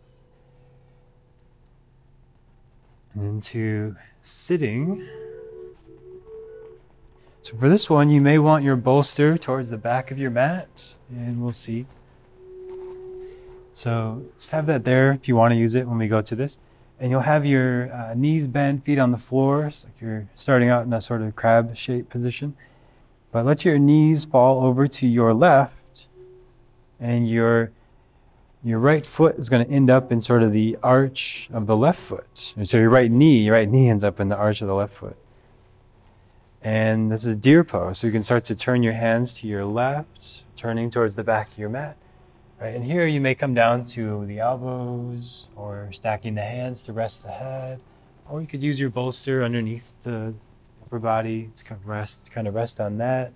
And 3.14 3.24
into 3.24 3.96
sitting. 4.20 5.06
So 7.42 7.56
for 7.56 7.68
this 7.68 7.88
one, 7.88 8.10
you 8.10 8.20
may 8.20 8.38
want 8.38 8.64
your 8.64 8.76
bolster 8.76 9.38
towards 9.38 9.70
the 9.70 9.78
back 9.78 10.10
of 10.10 10.18
your 10.18 10.30
mat, 10.30 10.96
and 11.08 11.40
we'll 11.40 11.52
see. 11.52 11.86
So 13.72 14.24
just 14.38 14.50
have 14.50 14.66
that 14.66 14.84
there 14.84 15.12
if 15.12 15.28
you 15.28 15.36
want 15.36 15.52
to 15.52 15.56
use 15.56 15.74
it 15.74 15.86
when 15.86 15.98
we 15.98 16.08
go 16.08 16.20
to 16.22 16.34
this. 16.34 16.58
And 16.98 17.10
you'll 17.10 17.20
have 17.20 17.46
your 17.46 17.92
uh, 17.92 18.14
knees 18.14 18.46
bent, 18.46 18.84
feet 18.84 18.98
on 18.98 19.12
the 19.12 19.18
floor, 19.18 19.70
so 19.70 19.86
like 19.86 20.00
you're 20.00 20.28
starting 20.34 20.70
out 20.70 20.86
in 20.86 20.92
a 20.92 21.00
sort 21.00 21.22
of 21.22 21.36
crab 21.36 21.76
shape 21.76 22.08
position. 22.08 22.56
But 23.36 23.44
let 23.44 23.66
your 23.66 23.78
knees 23.78 24.24
fall 24.24 24.64
over 24.64 24.88
to 24.88 25.06
your 25.06 25.34
left, 25.34 26.08
and 26.98 27.28
your 27.28 27.70
your 28.64 28.78
right 28.78 29.04
foot 29.04 29.36
is 29.38 29.50
going 29.50 29.66
to 29.66 29.70
end 29.70 29.90
up 29.90 30.10
in 30.10 30.22
sort 30.22 30.42
of 30.42 30.52
the 30.52 30.78
arch 30.82 31.50
of 31.52 31.66
the 31.66 31.76
left 31.76 31.98
foot. 31.98 32.54
And 32.56 32.66
so 32.66 32.78
your 32.78 32.88
right 32.88 33.10
knee, 33.10 33.40
your 33.40 33.52
right 33.52 33.68
knee 33.68 33.90
ends 33.90 34.02
up 34.02 34.20
in 34.20 34.30
the 34.30 34.36
arch 34.38 34.62
of 34.62 34.68
the 34.68 34.74
left 34.74 34.94
foot. 34.94 35.18
And 36.62 37.12
this 37.12 37.26
is 37.26 37.34
a 37.34 37.36
deer 37.36 37.62
pose. 37.62 37.98
So 37.98 38.06
you 38.06 38.12
can 38.14 38.22
start 38.22 38.44
to 38.44 38.56
turn 38.56 38.82
your 38.82 38.94
hands 38.94 39.34
to 39.40 39.46
your 39.46 39.66
left, 39.66 40.46
turning 40.56 40.88
towards 40.88 41.14
the 41.14 41.22
back 41.22 41.52
of 41.52 41.58
your 41.58 41.68
mat. 41.68 41.98
Right, 42.58 42.74
and 42.74 42.84
here 42.84 43.06
you 43.06 43.20
may 43.20 43.34
come 43.34 43.52
down 43.52 43.84
to 43.96 44.24
the 44.24 44.38
elbows 44.38 45.50
or 45.54 45.90
stacking 45.92 46.36
the 46.36 46.40
hands 46.40 46.84
to 46.84 46.94
rest 46.94 47.22
the 47.22 47.32
head. 47.32 47.80
Or 48.30 48.40
you 48.40 48.46
could 48.46 48.62
use 48.62 48.80
your 48.80 48.88
bolster 48.88 49.44
underneath 49.44 49.92
the 50.04 50.32
upper 50.86 50.98
body. 50.98 51.48
It's 51.50 51.62
kind 51.62 51.80
of 51.80 51.86
rest, 51.86 52.30
kind 52.30 52.46
of 52.46 52.54
rest 52.54 52.80
on 52.80 52.98
that. 52.98 53.32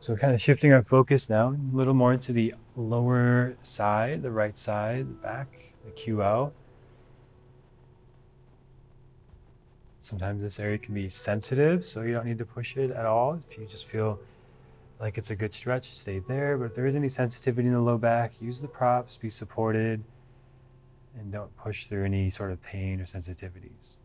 So 0.00 0.16
kind 0.16 0.34
of 0.34 0.40
shifting 0.40 0.72
our 0.72 0.82
focus 0.82 1.30
now 1.30 1.50
a 1.50 1.76
little 1.76 1.94
more 1.94 2.12
into 2.12 2.32
the 2.32 2.54
lower 2.74 3.56
side, 3.62 4.22
the 4.22 4.30
right 4.32 4.58
side, 4.58 5.08
the 5.08 5.14
back, 5.14 5.74
the 5.84 5.92
QL. 5.92 6.50
Sometimes 10.00 10.42
this 10.42 10.58
area 10.58 10.78
can 10.78 10.94
be 10.94 11.08
sensitive, 11.08 11.84
so 11.84 12.02
you 12.02 12.12
don't 12.12 12.26
need 12.26 12.38
to 12.38 12.44
push 12.44 12.76
it 12.76 12.90
at 12.90 13.06
all. 13.06 13.40
If 13.48 13.58
you 13.58 13.66
just 13.66 13.86
feel 13.86 14.18
like 15.00 15.18
it's 15.18 15.30
a 15.30 15.36
good 15.36 15.54
stretch, 15.54 15.92
stay 15.94 16.20
there. 16.20 16.56
But 16.56 16.66
if 16.66 16.74
there 16.74 16.86
is 16.86 16.96
any 16.96 17.08
sensitivity 17.08 17.68
in 17.68 17.74
the 17.74 17.80
low 17.80 17.98
back, 17.98 18.40
use 18.40 18.60
the 18.60 18.68
props, 18.68 19.16
be 19.16 19.30
supported, 19.30 20.02
and 21.18 21.32
don't 21.32 21.56
push 21.56 21.86
through 21.86 22.04
any 22.04 22.28
sort 22.30 22.50
of 22.50 22.62
pain 22.62 23.00
or 23.00 23.04
sensitivities. 23.04 23.98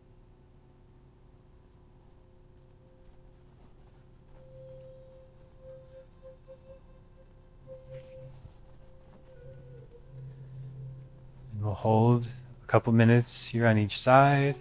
We'll 11.62 11.74
hold 11.74 12.34
a 12.64 12.66
couple 12.66 12.92
minutes 12.92 13.46
here 13.46 13.68
on 13.68 13.78
each 13.78 13.96
side. 13.96 14.56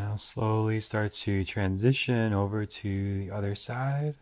Now 0.00 0.16
slowly 0.16 0.80
start 0.80 1.12
to 1.12 1.44
transition 1.44 2.32
over 2.32 2.64
to 2.64 3.22
the 3.22 3.30
other 3.30 3.54
side. 3.54 4.14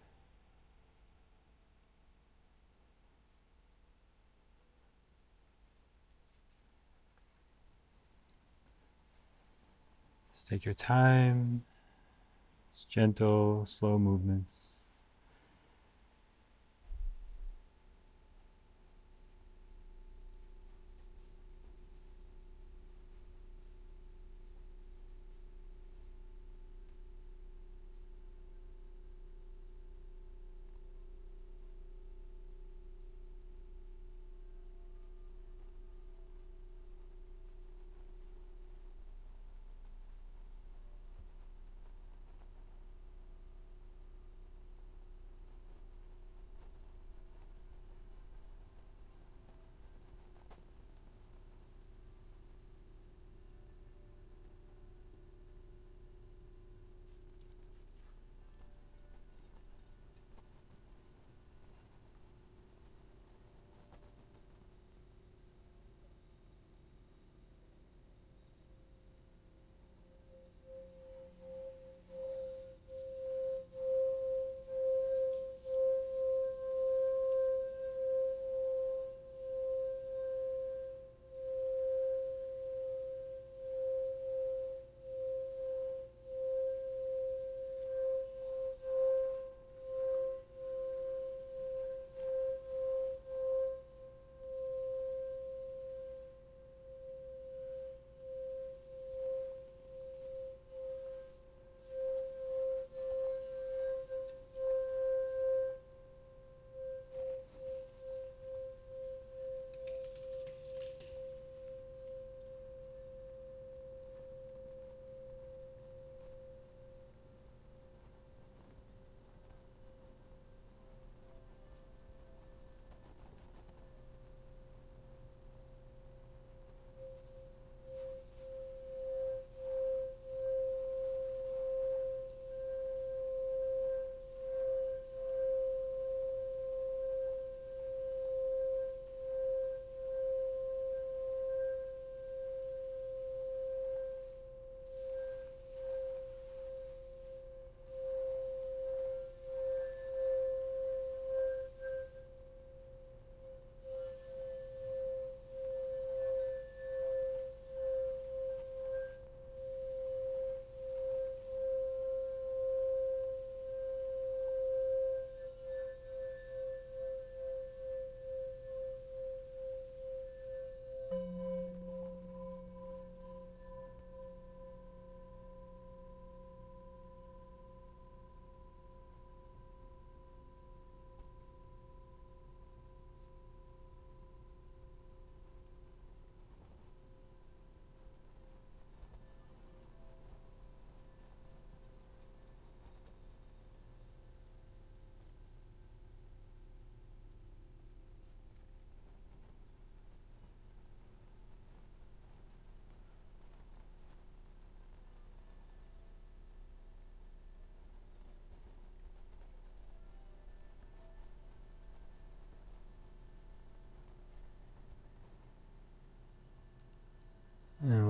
Take 10.49 10.65
your 10.65 10.75
time. 10.75 11.63
It's 12.69 12.85
gentle, 12.85 13.65
slow 13.65 14.01
movements. 14.01 14.78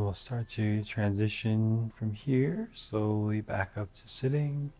We'll 0.08 0.14
start 0.14 0.48
to 0.48 0.82
transition 0.84 1.92
from 1.94 2.14
here, 2.14 2.70
slowly 2.72 3.42
back 3.42 3.76
up 3.76 3.92
to 3.92 4.08
sitting. 4.08 4.72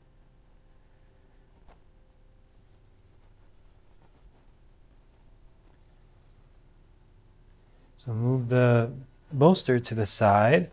So 7.99 8.13
move 8.13 8.49
the 8.49 8.91
bolster 9.31 9.79
to 9.79 9.95
the 9.95 10.07
side. 10.07 10.71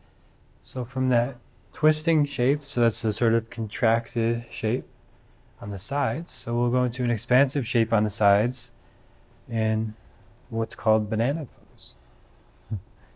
So 0.61 0.85
from 0.85 1.09
that 1.09 1.35
twisting 1.73 2.23
shape, 2.23 2.63
so 2.63 2.79
that's 2.79 3.03
a 3.03 3.11
sort 3.11 3.33
of 3.33 3.49
contracted 3.49 4.45
shape 4.49 4.85
on 5.59 5.71
the 5.71 5.77
sides. 5.77 6.31
So 6.31 6.55
we'll 6.55 6.71
go 6.71 6.85
into 6.85 7.03
an 7.03 7.11
expansive 7.11 7.67
shape 7.67 7.91
on 7.91 8.05
the 8.05 8.09
sides 8.09 8.71
in 9.49 9.95
what's 10.49 10.75
called 10.75 11.09
banana 11.09 11.45
pose. 11.45 11.64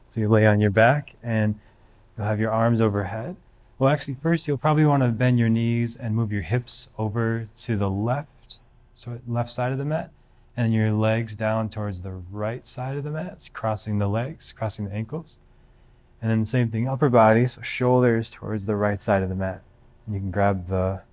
So 0.10 0.20
you 0.20 0.28
lay 0.28 0.46
on 0.46 0.60
your 0.60 0.72
back 0.72 1.16
and 1.24 1.56
you'll 2.18 2.28
have 2.28 2.40
your 2.40 2.52
arms 2.52 2.82
overhead. 2.82 3.36
Well, 3.78 3.90
actually, 3.90 4.16
first 4.16 4.48
you'll 4.48 4.58
probably 4.58 4.86
want 4.86 5.04
to 5.04 5.10
bend 5.10 5.40
your 5.40 5.50
knees 5.50 5.96
and 5.96 6.16
move 6.16 6.34
your 6.34 6.42
hips 6.42 6.90
over 6.98 7.48
to 7.60 7.78
the 7.78 7.90
left, 7.90 8.60
so 8.94 9.20
left 9.26 9.52
side 9.52 9.72
of 9.72 9.78
the 9.78 9.86
mat 9.86 10.12
and 10.58 10.74
your 10.74 10.92
legs 10.92 11.38
down 11.38 11.70
towards 11.70 12.02
the 12.02 12.12
right 12.12 12.68
side 12.68 12.98
of 12.98 13.06
the 13.06 13.10
mat, 13.10 13.50
crossing 13.54 13.98
the 13.98 14.10
legs, 14.10 14.52
crossing 14.52 14.90
the 14.90 14.94
ankles. 14.94 15.38
And 16.22 16.30
then 16.30 16.42
the 16.42 16.46
same 16.46 16.70
thing, 16.70 16.86
upper 16.86 17.08
body, 17.08 17.48
so 17.48 17.62
shoulders 17.62 18.30
towards 18.30 18.66
the 18.66 18.76
right 18.76 19.02
side 19.02 19.24
of 19.24 19.30
the 19.30 19.36
mat. 19.36 19.62
And 20.06 20.16
you 20.16 20.20
can 20.20 20.32
grab 20.32 20.68
the 20.68 21.04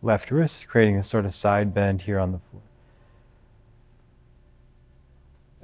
left 0.00 0.30
wrist, 0.30 0.66
creating 0.68 0.96
a 0.96 1.02
sort 1.02 1.26
of 1.26 1.34
side 1.34 1.74
bend 1.74 2.02
here 2.02 2.18
on 2.18 2.32
the 2.32 2.38
floor. 2.38 2.62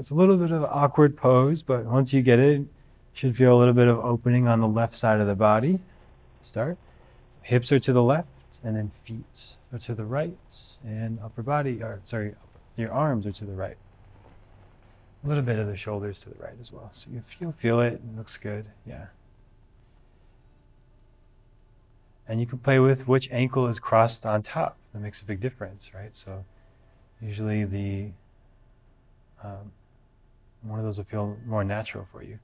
It's 0.03 0.11
a 0.11 0.17
little 0.17 0.37
bit 0.37 0.51
of 0.51 0.65
an 0.65 0.69
awkward 0.69 1.17
pose, 1.17 1.63
but 1.63 1.85
once 1.85 2.13
you 2.13 2.23
get 2.23 2.41
it, 2.41 2.59
you 2.59 2.69
should 3.13 3.37
feel 3.37 3.55
a 3.55 3.57
little 3.57 3.73
bit 3.73 3.87
of 3.87 4.01
opening 4.01 4.49
on 4.49 4.59
the 4.59 4.67
left 4.67 4.97
side 4.97 5.21
of 5.21 5.29
the 5.29 5.37
body. 5.37 5.79
Start. 6.41 6.77
Hips 7.43 7.71
are 7.71 7.79
to 7.79 7.93
the 7.93 8.03
left, 8.03 8.27
and 8.65 8.75
then 8.75 8.91
feet 9.05 9.59
are 9.73 9.79
to 9.79 9.95
the 9.95 10.05
right, 10.05 10.37
and 10.85 11.21
upper 11.21 11.45
body, 11.45 11.85
or 11.85 12.01
sorry, 12.03 12.35
your 12.77 12.91
arms 12.91 13.29
are 13.29 13.31
to 13.31 13.45
the 13.45 13.53
right. 13.53 13.77
A 15.23 15.29
little 15.29 15.45
bit 15.45 15.61
of 15.61 15.69
the 15.69 15.77
shoulders 15.77 16.19
to 16.23 16.31
the 16.31 16.43
right 16.43 16.57
as 16.59 16.73
well. 16.73 16.89
So 16.91 17.09
if 17.15 17.41
you 17.41 17.53
feel 17.53 17.53
feel 17.53 17.81
it. 17.81 17.93
It 17.93 18.17
looks 18.17 18.37
good. 18.37 18.71
Yeah. 18.85 19.07
And 22.27 22.41
you 22.41 22.47
can 22.47 22.59
play 22.59 22.81
with 22.81 23.07
which 23.07 23.31
ankle 23.31 23.69
is 23.69 23.79
crossed 23.79 24.27
on 24.27 24.43
top. 24.43 24.79
That 24.95 24.99
makes 24.99 25.23
a 25.23 25.25
big 25.25 25.39
difference, 25.39 25.95
right? 25.95 26.17
So 26.17 26.45
usually 27.21 27.63
the 27.65 28.11
um, 29.45 29.71
one 30.63 30.79
of 30.79 30.85
those 30.85 30.99
will 30.99 31.05
feel 31.05 31.37
more 31.47 31.65
natural 31.65 32.07
for 32.11 32.23
you. 32.23 32.39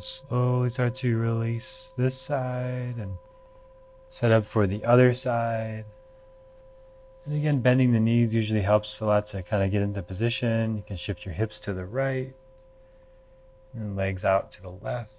Slowly 0.00 0.70
start 0.70 0.94
to 0.96 1.16
release 1.16 1.92
this 1.96 2.16
side 2.16 2.94
and 2.96 3.16
set 4.08 4.32
up 4.32 4.46
for 4.46 4.66
the 4.66 4.82
other 4.84 5.12
side. 5.12 5.84
And 7.26 7.34
again, 7.34 7.60
bending 7.60 7.92
the 7.92 8.00
knees 8.00 8.34
usually 8.34 8.62
helps 8.62 9.00
a 9.00 9.06
lot 9.06 9.26
to 9.26 9.42
kind 9.42 9.62
of 9.62 9.70
get 9.70 9.82
into 9.82 10.02
position. 10.02 10.76
You 10.76 10.82
can 10.82 10.96
shift 10.96 11.26
your 11.26 11.34
hips 11.34 11.60
to 11.60 11.74
the 11.74 11.84
right 11.84 12.34
and 13.74 13.94
legs 13.94 14.24
out 14.24 14.50
to 14.52 14.62
the 14.62 14.70
left. 14.70 15.12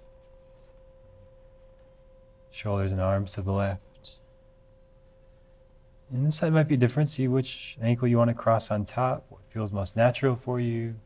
Shoulders 2.50 2.90
and 2.90 3.00
arms 3.00 3.32
to 3.34 3.42
the 3.42 3.52
left. 3.52 4.20
And 6.10 6.26
this 6.26 6.36
side 6.36 6.52
might 6.52 6.68
be 6.68 6.76
different. 6.76 7.08
See 7.08 7.28
which 7.28 7.78
ankle 7.80 8.08
you 8.08 8.18
want 8.18 8.28
to 8.28 8.34
cross 8.34 8.70
on 8.70 8.84
top, 8.84 9.24
what 9.30 9.40
feels 9.48 9.72
most 9.72 9.96
natural 9.96 10.34
for 10.34 10.60
you. 10.60 10.96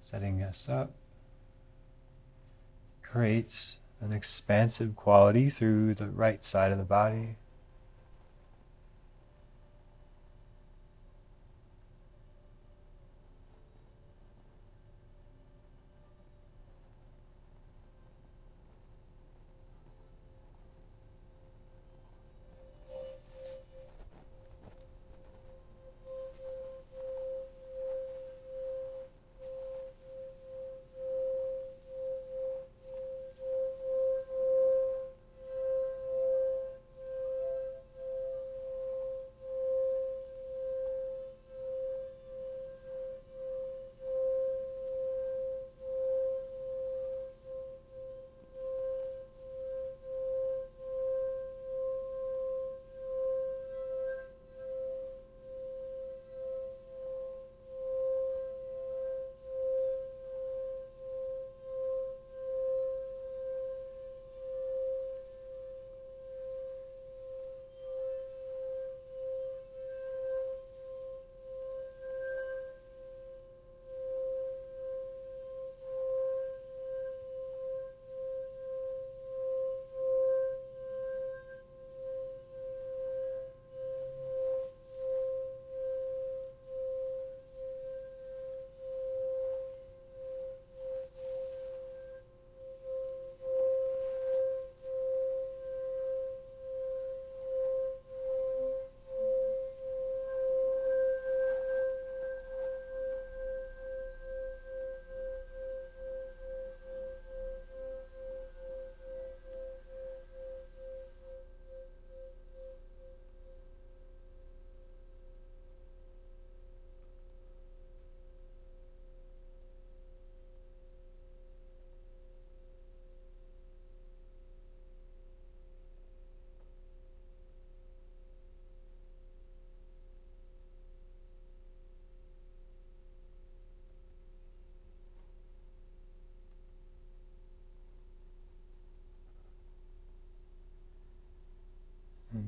Setting 0.00 0.42
us 0.42 0.68
up 0.68 0.90
creates 3.12 3.78
an 4.00 4.10
expansive 4.10 4.96
quality 4.96 5.50
through 5.50 5.94
the 5.94 6.08
right 6.08 6.42
side 6.42 6.72
of 6.72 6.78
the 6.78 6.84
body. 6.84 7.36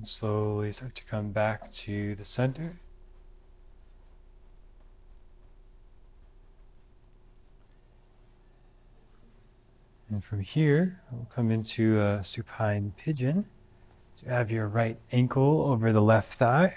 Slowly 0.06 0.70
start 0.70 0.94
to 0.96 1.04
come 1.04 1.30
back 1.30 1.70
to 1.72 2.14
the 2.14 2.24
center. 2.24 2.78
And 10.10 10.22
from 10.22 10.40
here, 10.40 11.00
we'll 11.10 11.24
come 11.24 11.50
into 11.50 11.98
a 12.00 12.22
supine 12.22 12.92
pigeon. 12.98 13.46
So 14.14 14.28
have 14.28 14.50
your 14.50 14.68
right 14.68 14.98
ankle 15.10 15.62
over 15.62 15.90
the 15.90 16.02
left 16.02 16.34
thigh. 16.34 16.74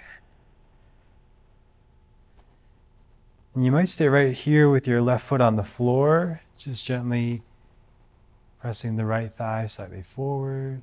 And 3.54 3.66
you 3.66 3.72
might 3.72 3.90
stay 3.90 4.08
right 4.08 4.34
here 4.34 4.70
with 4.70 4.88
your 4.88 5.02
left 5.02 5.26
foot 5.26 5.42
on 5.42 5.58
the 5.58 5.64
floor, 5.64 6.42
just 6.58 6.86
gently 6.86 7.44
pressing 8.62 8.96
the 8.96 9.06
right 9.06 9.32
thigh 9.32 9.68
slightly 9.68 10.02
forward. 10.02 10.82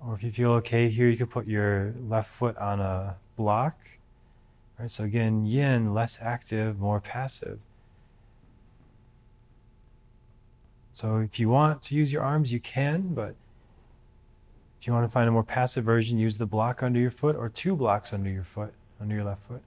Or 0.00 0.14
if 0.14 0.22
you 0.22 0.30
feel 0.30 0.52
okay 0.52 0.88
here, 0.88 1.08
you 1.08 1.16
could 1.16 1.30
put 1.30 1.46
your 1.46 1.94
left 2.08 2.30
foot 2.30 2.56
on 2.56 2.80
a 2.80 3.16
block. 3.36 3.76
All 4.78 4.84
right, 4.84 4.90
so 4.90 5.04
again, 5.04 5.44
yin, 5.44 5.92
less 5.92 6.18
active, 6.20 6.78
more 6.78 7.00
passive. 7.00 7.58
So 10.92 11.18
if 11.18 11.38
you 11.38 11.48
want 11.48 11.82
to 11.82 11.94
use 11.94 12.12
your 12.12 12.22
arms, 12.22 12.52
you 12.52 12.60
can, 12.60 13.14
but 13.14 13.34
if 14.80 14.86
you 14.86 14.92
want 14.92 15.04
to 15.04 15.08
find 15.08 15.28
a 15.28 15.32
more 15.32 15.44
passive 15.44 15.84
version, 15.84 16.18
use 16.18 16.38
the 16.38 16.46
block 16.46 16.82
under 16.82 17.00
your 17.00 17.10
foot 17.10 17.36
or 17.36 17.48
two 17.48 17.74
blocks 17.74 18.12
under 18.12 18.30
your 18.30 18.44
foot, 18.44 18.72
under 19.00 19.14
your 19.14 19.24
left 19.24 19.42
foot. 19.42 19.62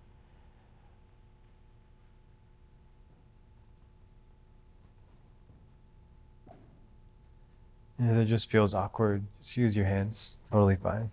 And 8.02 8.10
if 8.10 8.26
it 8.26 8.30
just 8.30 8.50
feels 8.50 8.74
awkward, 8.74 9.24
just 9.44 9.58
use 9.58 9.76
your 9.76 9.86
hands. 9.86 10.40
Totally 10.50 10.76
fine. 10.76 11.12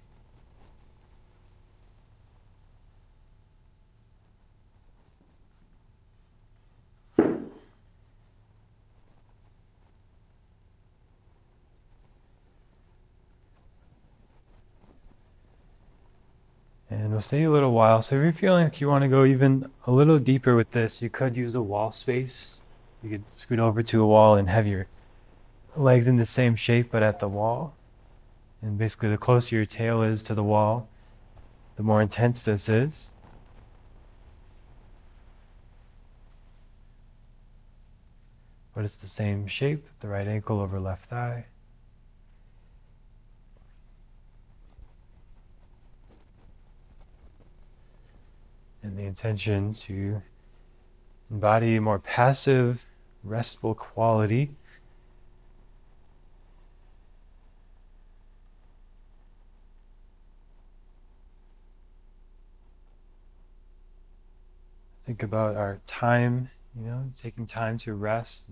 And 16.91 17.11
we'll 17.11 17.21
stay 17.21 17.43
a 17.43 17.51
little 17.51 17.73
while. 17.73 18.01
So 18.01 18.17
if 18.17 18.23
you're 18.23 18.33
feeling 18.33 18.65
like 18.65 18.81
you 18.81 18.89
want 18.89 19.03
to 19.03 19.09
go 19.09 19.27
even 19.27 19.71
a 19.87 19.91
little 19.93 20.19
deeper 20.19 20.57
with 20.57 20.71
this, 20.71 21.03
you 21.03 21.11
could 21.11 21.37
use 21.37 21.55
a 21.55 21.61
wall 21.61 21.93
space. 21.93 22.63
You 23.03 23.11
could 23.11 23.25
scoot 23.37 23.59
over 23.59 23.83
to 23.83 24.03
a 24.03 24.07
wall 24.07 24.37
and 24.37 24.49
have 24.49 24.67
your 24.67 24.87
legs 25.79 26.09
in 26.09 26.17
the 26.17 26.27
same 26.27 26.55
shape 26.55 26.91
but 26.91 27.03
at 27.03 27.21
the 27.21 27.29
wall. 27.29 27.75
And 28.61 28.77
basically, 28.77 29.11
the 29.11 29.19
closer 29.19 29.57
your 29.57 29.67
tail 29.67 30.03
is 30.03 30.23
to 30.25 30.35
the 30.35 30.43
wall, 30.43 30.89
the 31.77 31.83
more 31.83 32.03
intense 32.03 32.45
this 32.45 32.69
is. 32.69 33.13
But 38.75 38.85
it's 38.85 38.97
the 38.97 39.07
same 39.07 39.47
shape, 39.47 39.87
the 40.01 40.09
right 40.09 40.27
ankle 40.27 40.61
over 40.61 40.81
left 40.81 41.07
thigh. 41.07 41.47
and 48.89 48.97
the 48.97 49.03
intention 49.03 49.75
to 49.75 50.23
embody 51.31 51.77
a 51.77 51.81
more 51.81 51.99
passive, 51.99 52.87
restful 53.23 53.75
quality. 53.75 54.51
Think 65.09 65.23
about 65.23 65.57
our 65.57 65.81
time, 65.87 66.51
you 66.79 66.85
know, 66.85 67.11
taking 67.17 67.47
time 67.47 67.79
to 67.79 67.95
rest. 67.95 68.51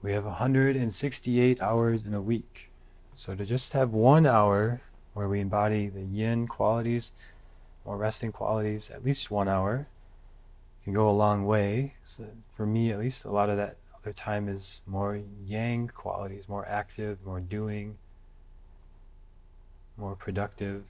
We 0.00 0.14
have 0.14 0.24
168 0.24 1.60
hours 1.60 2.06
in 2.06 2.14
a 2.14 2.22
week. 2.22 2.70
So 3.12 3.34
to 3.34 3.44
just 3.44 3.74
have 3.74 3.90
one 3.90 4.24
hour 4.24 4.80
where 5.12 5.28
we 5.28 5.40
embody 5.40 5.90
the 5.90 6.00
yin 6.00 6.46
qualities 6.46 7.12
more 7.84 7.98
resting 7.98 8.32
qualities, 8.32 8.90
at 8.90 9.04
least 9.04 9.30
one 9.30 9.48
hour 9.48 9.86
can 10.84 10.94
go 10.94 11.10
a 11.10 11.12
long 11.12 11.44
way. 11.44 11.94
So 12.02 12.24
for 12.56 12.64
me, 12.64 12.90
at 12.90 12.98
least, 12.98 13.26
a 13.26 13.30
lot 13.30 13.50
of 13.50 13.58
that 13.58 13.76
other 14.00 14.14
time 14.14 14.48
is 14.48 14.80
more 14.86 15.20
yang 15.44 15.88
qualities, 15.88 16.48
more 16.48 16.66
active, 16.66 17.18
more 17.22 17.40
doing, 17.40 17.98
more 19.98 20.14
productive. 20.14 20.84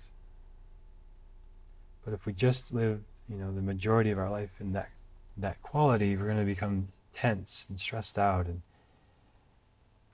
But 2.05 2.15
if 2.15 2.25
we 2.25 2.33
just 2.33 2.73
live, 2.73 3.03
you 3.31 3.37
know, 3.37 3.53
the 3.55 3.63
majority 3.63 4.11
of 4.11 4.19
our 4.19 4.31
life 4.31 4.51
in 4.61 4.73
that 4.73 4.91
that 5.37 5.63
quality, 5.63 6.17
we're 6.17 6.25
going 6.25 6.39
to 6.39 6.45
become 6.45 6.89
tense 7.15 7.67
and 7.69 7.79
stressed 7.79 8.19
out, 8.19 8.47
and 8.47 8.61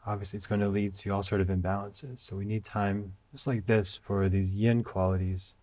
obviously, 0.07 0.37
it's 0.37 0.47
going 0.47 0.61
to 0.61 0.69
lead 0.69 0.93
to 0.93 1.11
all 1.11 1.23
sort 1.23 1.41
of 1.41 1.49
imbalances. 1.49 2.21
So 2.21 2.37
we 2.37 2.45
need 2.45 2.65
time, 2.65 3.15
just 3.33 3.47
like 3.47 3.67
this, 3.67 3.97
for 3.97 4.29
these 4.29 4.57
yin 4.57 4.85
qualities 4.85 5.57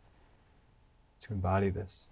to 1.21 1.33
embody 1.33 1.69
this. 1.69 2.09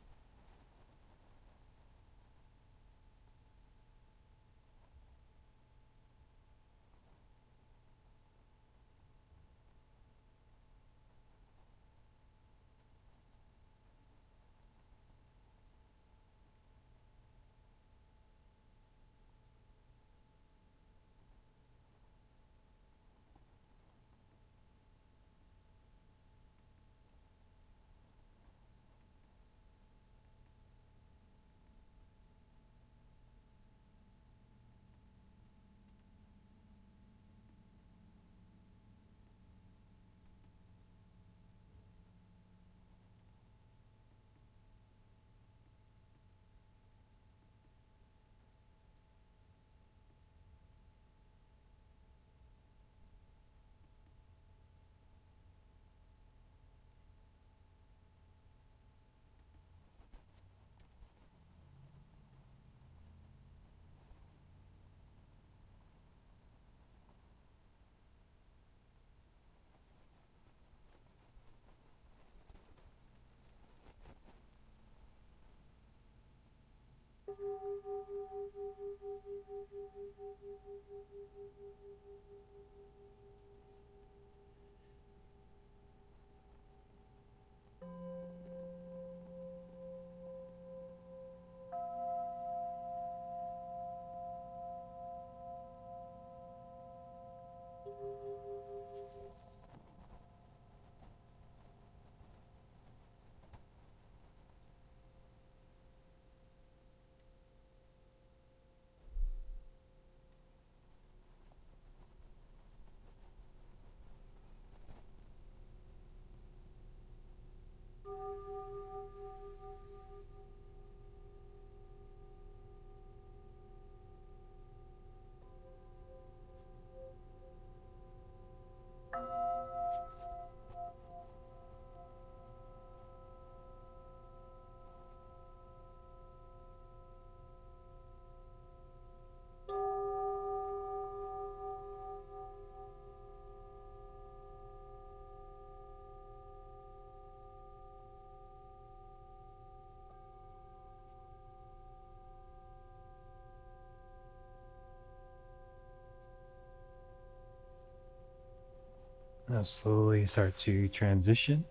Slowly 159.63 160.25
start 160.25 160.55
to 160.57 160.87
transition 160.87 161.65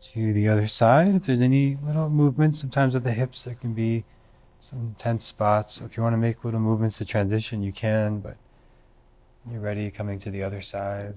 to 0.00 0.32
the 0.32 0.48
other 0.48 0.66
side. 0.66 1.14
If 1.14 1.24
there's 1.24 1.42
any 1.42 1.76
little 1.82 2.08
movements, 2.08 2.60
sometimes 2.60 2.94
with 2.94 3.04
the 3.04 3.12
hips, 3.12 3.44
there 3.44 3.54
can 3.54 3.74
be 3.74 4.04
some 4.58 4.94
tense 4.96 5.24
spots. 5.24 5.74
So 5.74 5.84
if 5.84 5.96
you 5.96 6.02
want 6.02 6.14
to 6.14 6.18
make 6.18 6.44
little 6.44 6.60
movements 6.60 6.98
to 6.98 7.04
transition, 7.04 7.62
you 7.62 7.72
can, 7.72 8.20
but 8.20 8.36
you're 9.50 9.60
ready 9.60 9.90
coming 9.90 10.18
to 10.20 10.30
the 10.30 10.42
other 10.42 10.60
side. 10.62 11.14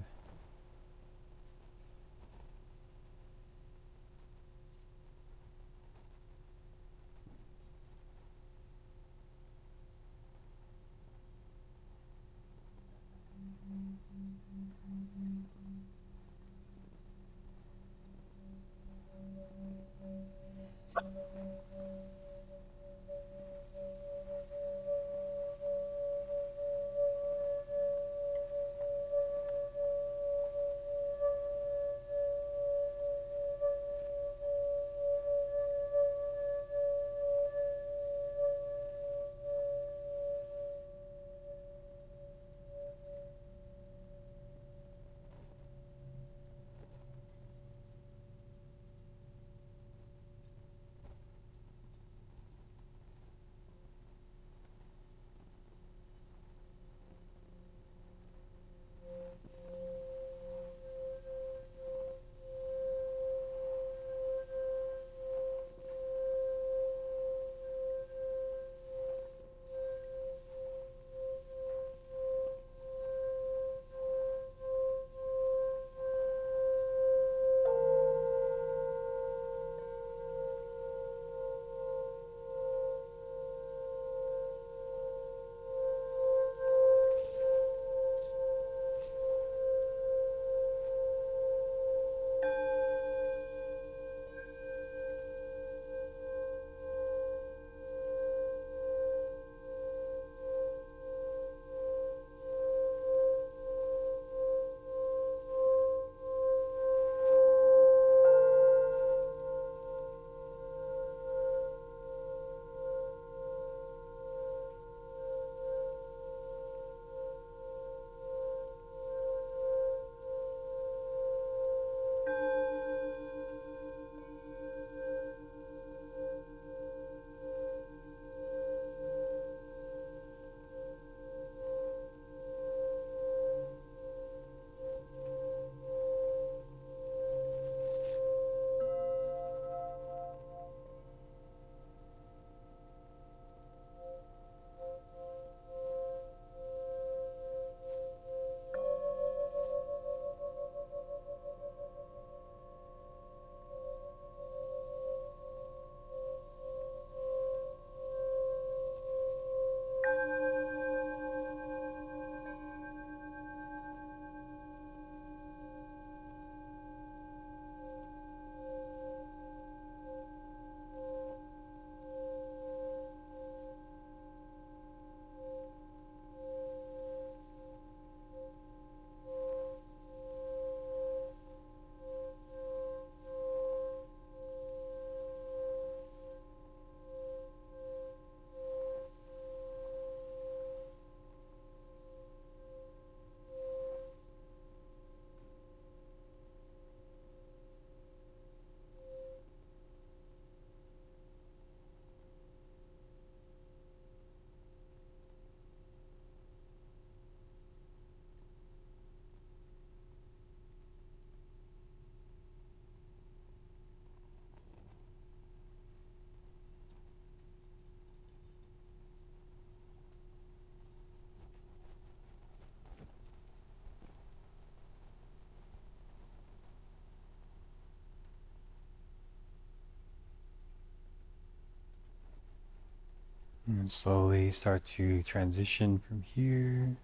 Slowly 233.91 234.51
start 234.51 234.83
to 234.85 235.23
transition 235.23 235.97
from 235.97 236.21
here, 236.21 236.95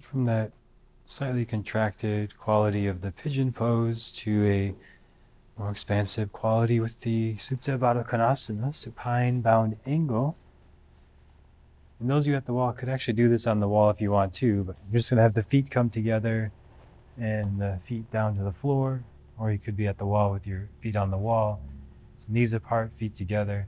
from 0.00 0.24
that 0.24 0.52
slightly 1.04 1.44
contracted 1.44 2.38
quality 2.38 2.86
of 2.86 3.02
the 3.02 3.12
pigeon 3.12 3.52
pose 3.52 4.10
to 4.12 4.46
a 4.46 4.74
more 5.58 5.70
expansive 5.70 6.32
quality 6.32 6.80
with 6.80 7.02
the 7.02 7.34
Supta 7.34 7.78
Baddha 7.78 8.74
supine 8.74 9.42
bound 9.42 9.76
angle. 9.86 10.34
And 12.00 12.08
those 12.08 12.24
of 12.26 12.30
you 12.30 12.36
at 12.36 12.46
the 12.46 12.54
wall 12.54 12.72
could 12.72 12.88
actually 12.88 13.14
do 13.14 13.28
this 13.28 13.46
on 13.46 13.60
the 13.60 13.68
wall 13.68 13.90
if 13.90 14.00
you 14.00 14.10
want 14.10 14.32
to, 14.34 14.64
but 14.64 14.76
you're 14.90 14.98
just 15.00 15.10
going 15.10 15.18
to 15.18 15.24
have 15.24 15.34
the 15.34 15.42
feet 15.42 15.70
come 15.70 15.90
together 15.90 16.52
and 17.18 17.60
the 17.60 17.80
feet 17.84 18.10
down 18.10 18.34
to 18.36 18.42
the 18.42 18.52
floor, 18.52 19.04
or 19.38 19.52
you 19.52 19.58
could 19.58 19.76
be 19.76 19.86
at 19.86 19.98
the 19.98 20.06
wall 20.06 20.32
with 20.32 20.46
your 20.46 20.70
feet 20.80 20.96
on 20.96 21.10
the 21.10 21.18
wall. 21.18 21.60
So 22.16 22.26
knees 22.30 22.54
apart, 22.54 22.92
feet 22.96 23.14
together. 23.14 23.66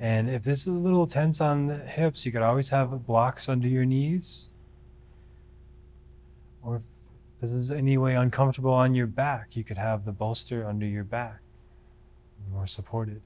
And 0.00 0.30
if 0.30 0.42
this 0.42 0.60
is 0.60 0.68
a 0.68 0.72
little 0.72 1.06
tense 1.06 1.42
on 1.42 1.66
the 1.66 1.76
hips, 1.76 2.24
you 2.24 2.32
could 2.32 2.40
always 2.40 2.70
have 2.70 3.06
blocks 3.06 3.50
under 3.50 3.68
your 3.68 3.84
knees. 3.84 4.48
Or 6.62 6.76
if 6.76 6.82
this 7.42 7.52
is 7.52 7.70
any 7.70 7.98
way 7.98 8.14
uncomfortable 8.14 8.72
on 8.72 8.94
your 8.94 9.06
back, 9.06 9.56
you 9.56 9.62
could 9.62 9.76
have 9.76 10.06
the 10.06 10.12
bolster 10.12 10.66
under 10.66 10.86
your 10.86 11.04
back, 11.04 11.40
more 12.50 12.66
supported. 12.66 13.20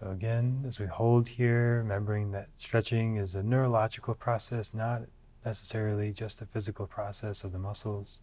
So, 0.00 0.10
again, 0.10 0.64
as 0.66 0.78
we 0.78 0.86
hold 0.86 1.26
here, 1.26 1.78
remembering 1.78 2.30
that 2.30 2.48
stretching 2.56 3.16
is 3.16 3.34
a 3.34 3.42
neurological 3.42 4.14
process, 4.14 4.72
not 4.72 5.02
necessarily 5.44 6.12
just 6.12 6.40
a 6.40 6.46
physical 6.46 6.86
process 6.86 7.42
of 7.42 7.50
the 7.50 7.58
muscles. 7.58 8.20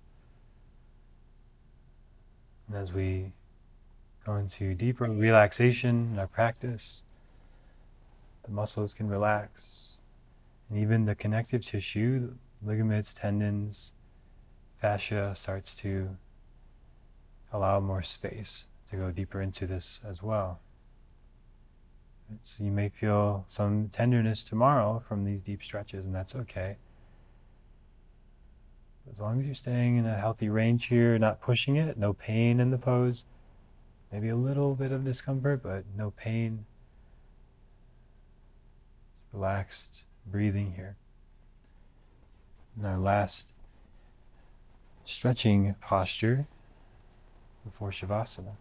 And 2.68 2.78
as 2.78 2.94
we 2.94 3.34
go 4.26 4.38
into 4.38 4.74
deeper 4.74 5.04
relaxation 5.06 6.12
in 6.14 6.20
our 6.20 6.28
practice, 6.28 7.04
the 8.44 8.52
muscles 8.52 8.94
can 8.94 9.10
relax, 9.10 10.00
and 10.70 10.80
even 10.80 11.06
the 11.06 11.16
connective 11.16 11.64
tissue, 11.64 12.36
ligaments, 12.64 13.14
tendons, 13.14 13.94
fascia 14.80 15.34
starts 15.36 15.76
to 15.76 16.16
allow 17.52 17.80
more 17.82 18.04
space 18.04 18.68
to 18.90 18.96
go 18.96 19.12
deeper 19.12 19.42
into 19.42 19.68
this 19.68 20.00
as 20.08 20.24
well. 20.24 20.60
So 22.42 22.64
you 22.64 22.72
may 22.72 22.90
feel 22.90 23.46
some 23.48 23.90
tenderness 23.90 24.44
tomorrow 24.44 25.04
from 25.08 25.24
these 25.24 25.42
deep 25.42 25.62
stretches, 25.62 26.06
and 26.06 26.16
that's 26.16 26.36
okay. 26.36 26.78
As 29.12 29.20
long 29.20 29.40
as 29.40 29.46
you're 29.46 29.54
staying 29.54 29.98
in 29.98 30.06
a 30.06 30.18
healthy 30.18 30.50
range 30.50 30.88
here, 30.88 31.18
not 31.20 31.40
pushing 31.40 31.76
it, 31.76 31.98
no 31.98 32.14
pain 32.14 32.60
in 32.60 32.72
the 32.72 32.78
pose, 32.78 33.26
maybe 34.12 34.30
a 34.30 34.36
little 34.36 34.76
bit 34.76 34.92
of 34.92 35.06
discomfort, 35.06 35.62
but 35.62 35.84
no 35.96 36.12
pain. 36.12 36.66
Just 39.12 39.34
relaxed 39.34 40.06
breathing 40.26 40.74
here. 40.76 40.98
And 42.76 42.88
our 42.88 42.98
last 42.98 43.54
stretching 45.04 45.76
posture 45.80 46.48
before 47.64 47.92
Shavasana. 47.92 48.56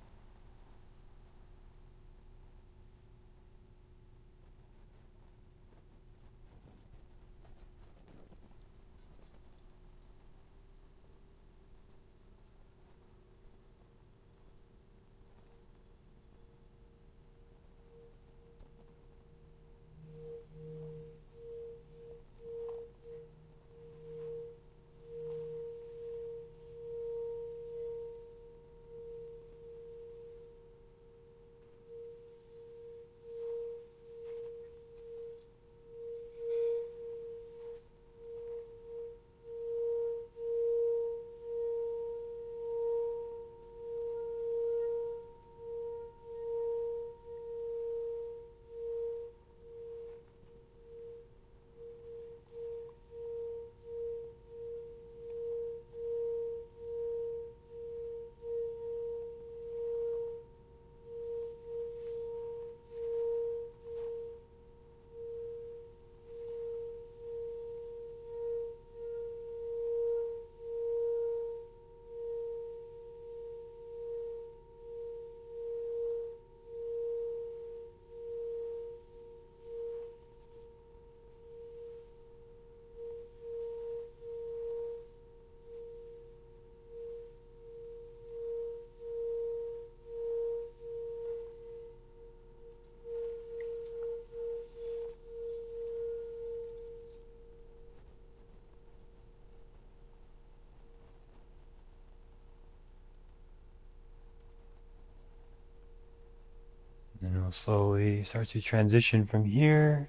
Slowly 107.55 108.23
start 108.23 108.49
to 108.49 108.61
transition 108.61 109.25
from 109.25 109.45
here 109.45 110.09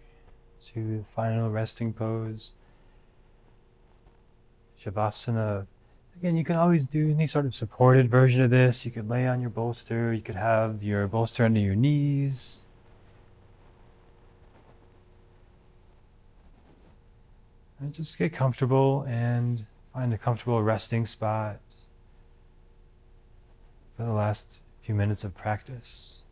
to 0.60 0.98
the 0.98 1.04
final 1.04 1.50
resting 1.50 1.94
pose. 1.94 2.54
Shavasana. 4.78 5.68
Again, 6.18 6.38
you 6.38 6.44
can 6.44 6.56
always 6.56 6.88
do 6.88 7.12
any 7.12 7.28
sort 7.28 7.46
of 7.46 7.54
supported 7.54 8.10
version 8.10 8.42
of 8.42 8.50
this. 8.50 8.86
You 8.86 8.92
could 8.92 9.10
lay 9.10 9.28
on 9.28 9.42
your 9.42 9.50
bolster, 9.50 10.14
you 10.14 10.22
could 10.22 10.36
have 10.36 10.82
your 10.82 11.08
bolster 11.08 11.46
under 11.46 11.60
your 11.60 11.76
knees. 11.76 12.68
And 17.80 17.94
just 17.94 18.18
get 18.18 18.34
comfortable 18.34 19.06
and 19.08 19.66
find 19.94 20.14
a 20.14 20.18
comfortable 20.18 20.64
resting 20.64 21.06
spot 21.06 21.60
for 23.96 24.04
the 24.04 24.14
last 24.14 24.62
few 24.82 24.96
minutes 24.96 25.24
of 25.24 25.36
practice. 25.36 26.25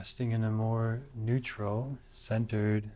Resting 0.00 0.30
in 0.30 0.42
a 0.44 0.50
more 0.50 1.02
neutral, 1.14 1.98
centered, 2.08 2.90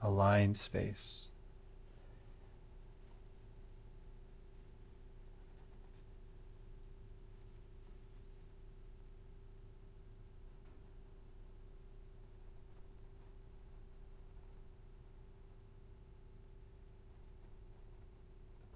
aligned 0.00 0.56
space. 0.56 1.32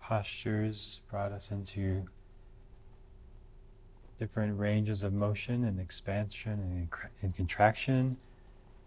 Postures 0.00 1.00
brought 1.08 1.30
us 1.30 1.52
into 1.52 2.08
different 4.22 4.56
ranges 4.56 5.02
of 5.02 5.12
motion 5.12 5.64
and 5.64 5.80
expansion 5.80 6.52
and, 6.52 6.88
and 7.22 7.34
contraction, 7.34 8.16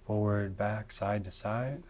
forward, 0.07 0.55
back, 0.55 0.93
side 0.93 1.25
to 1.25 1.29
side. 1.29 1.83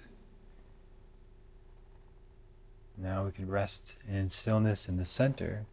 Now 2.98 3.24
we 3.26 3.32
can 3.32 3.48
rest 3.48 3.98
in 4.10 4.32
stillness 4.32 4.90
in 4.90 4.98
the 4.98 5.06
center. 5.06 5.68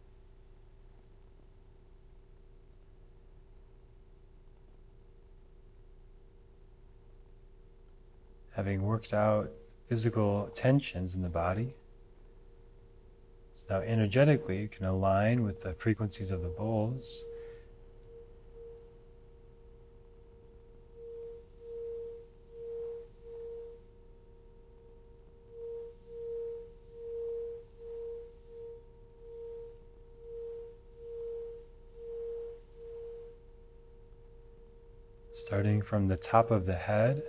Having 8.51 8.83
worked 8.83 9.15
out 9.15 9.49
physical 9.89 10.47
tensions 10.53 11.15
in 11.15 11.23
the 11.23 11.27
body, 11.27 11.73
so 13.51 13.65
now 13.67 13.81
energetically 13.81 14.61
you 14.61 14.67
can 14.67 14.85
align 14.85 15.41
with 15.41 15.63
the 15.63 15.73
frequencies 15.73 16.29
of 16.29 16.43
the 16.43 16.49
bowls 16.49 17.25
starting 35.53 35.83
from 35.83 36.07
the 36.07 36.17
top 36.17 36.49
of 36.49 36.65
the 36.65 36.73
head, 36.73 37.21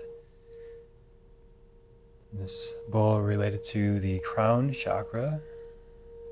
This 2.32 2.74
bowl 2.88 3.20
related 3.20 3.62
to 3.74 4.00
the 4.00 4.18
crown 4.20 4.72
chakra, 4.72 5.42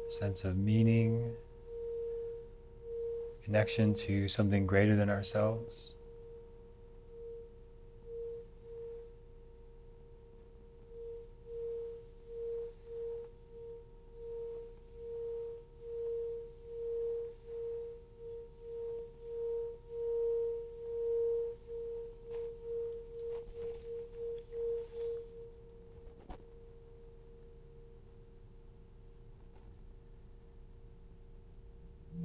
sense 0.08 0.46
of 0.46 0.56
meaning, 0.56 1.34
connection 3.44 3.92
to 4.06 4.26
something 4.26 4.66
greater 4.66 4.96
than 4.96 5.10
ourselves. 5.10 5.94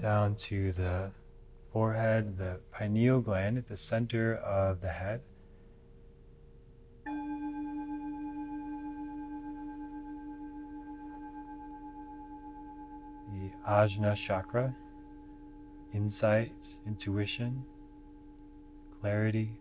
down 0.08 0.27
to 0.38 0.72
the 0.72 1.12
forehead, 1.74 2.38
the 2.38 2.60
pineal 2.72 3.22
gland 3.22 3.58
at 3.58 3.68
the 3.68 3.78
center 3.78 4.36
of 4.36 4.82
the 4.82 4.90
head. 4.90 5.22
The 13.34 13.52
Ajna 13.68 14.16
chakra, 14.16 14.76
insight, 15.94 16.66
intuition, 16.86 17.64
clarity. 19.02 19.52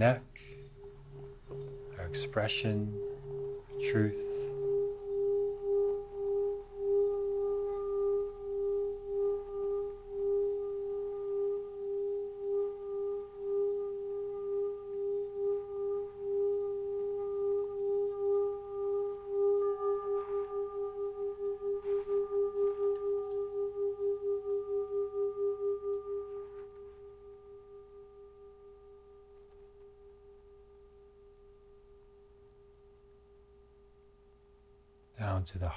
Neck, 0.00 0.40
our 1.98 2.06
expression, 2.06 2.90
truth. 3.90 4.29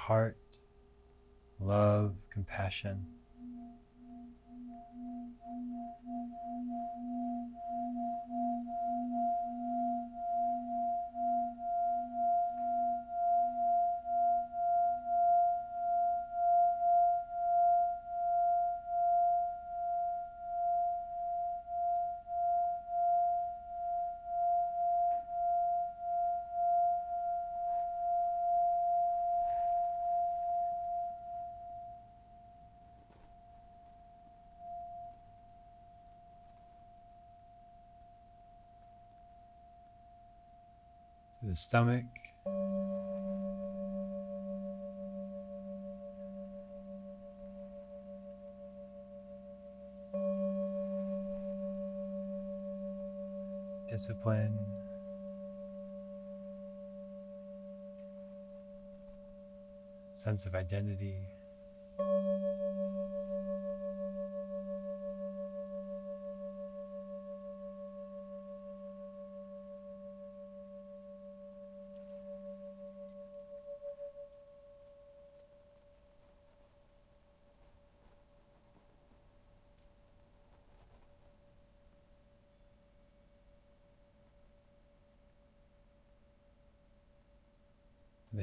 Heart, 0.06 0.36
love, 1.58 2.14
compassion. 2.30 3.06
The 41.54 41.60
stomach. 41.60 42.04
Discipline. 53.88 54.58
Sense 60.14 60.46
of 60.46 60.56
identity. 60.56 61.28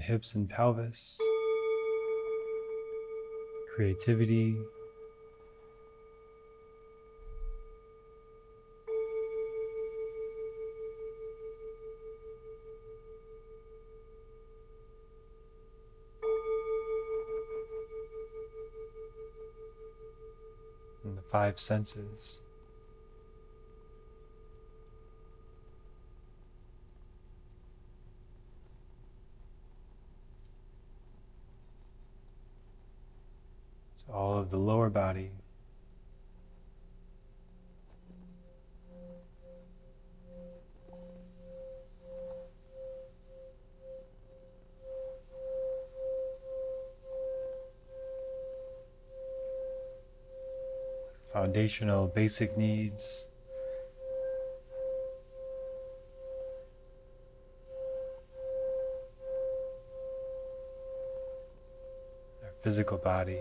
The 0.02 0.08
hips 0.08 0.34
and 0.34 0.50
pelvis, 0.50 1.20
creativity. 3.76 4.56
And 21.04 21.18
the 21.18 21.22
five 21.22 21.60
senses. 21.60 22.42
So 34.08 34.14
all 34.14 34.31
of 34.42 34.50
the 34.50 34.58
lower 34.58 34.90
body. 34.90 35.30
Foundational 51.32 52.08
basic 52.08 52.58
needs. 52.58 53.26
Our 62.44 62.52
physical 62.64 62.98
body. 62.98 63.40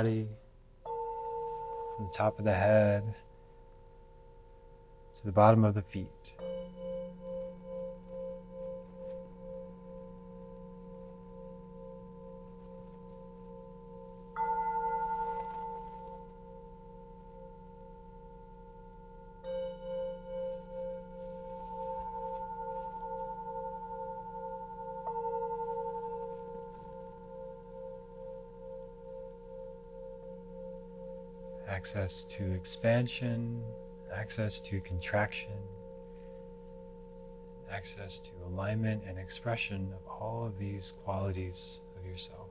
body, 0.00 0.26
from 0.82 2.06
the 2.06 2.12
top 2.12 2.38
of 2.38 2.44
the 2.46 2.54
head 2.54 3.02
to 5.12 5.24
the 5.26 5.32
bottom 5.32 5.62
of 5.62 5.74
the 5.74 5.82
feet. 5.82 6.34
Access 31.90 32.24
to 32.24 32.52
expansion, 32.52 33.60
access 34.14 34.60
to 34.60 34.80
contraction, 34.82 35.58
access 37.68 38.20
to 38.20 38.30
alignment 38.46 39.02
and 39.08 39.18
expression 39.18 39.92
of 39.92 40.06
all 40.08 40.46
of 40.46 40.56
these 40.56 40.92
qualities 41.02 41.82
of 41.98 42.06
yourself. 42.06 42.46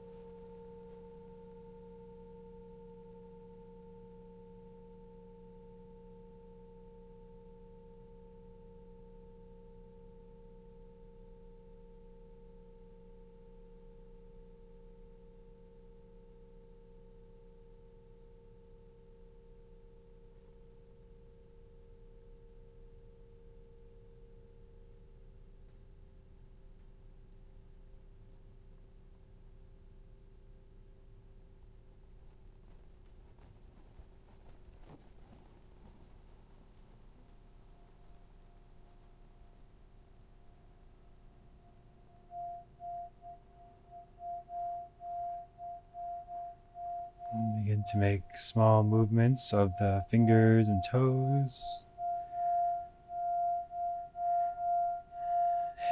Begin 47.64 47.79
to 47.92 47.98
make 47.98 48.22
small 48.36 48.84
movements 48.84 49.54
of 49.54 49.76
the 49.78 50.04
fingers 50.10 50.68
and 50.68 50.82
toes, 50.92 51.88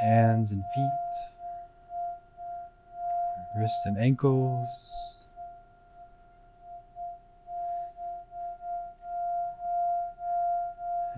hands 0.00 0.52
and 0.52 0.62
feet, 0.74 0.90
wrists 3.58 3.82
and 3.86 3.98
ankles. 3.98 5.28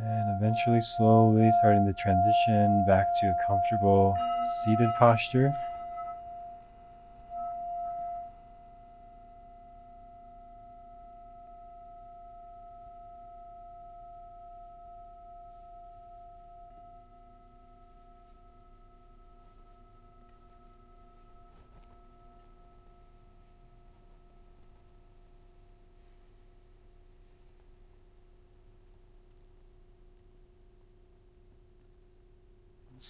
And 0.02 0.42
eventually, 0.42 0.80
slowly 0.80 1.50
starting 1.60 1.86
to 1.86 1.92
transition 1.92 2.84
back 2.86 3.06
to 3.20 3.26
a 3.26 3.36
comfortable 3.46 4.16
seated 4.64 4.88
posture. 4.98 5.52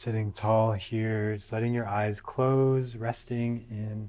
Sitting 0.00 0.32
tall 0.32 0.72
here, 0.72 1.36
just 1.36 1.52
letting 1.52 1.74
your 1.74 1.86
eyes 1.86 2.22
close, 2.22 2.96
resting 2.96 3.66
in 3.70 4.08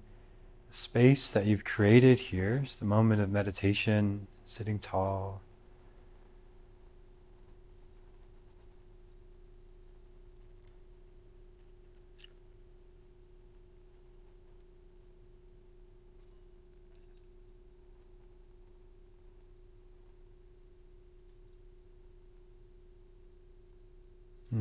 the 0.70 0.74
space 0.74 1.32
that 1.32 1.46
you've 1.46 1.66
created 1.66 2.18
here. 2.18 2.60
Just 2.60 2.82
a 2.82 2.86
moment 2.86 3.22
of 3.22 3.30
meditation, 3.30 4.26
sitting 4.46 4.80
tall. 4.80 5.42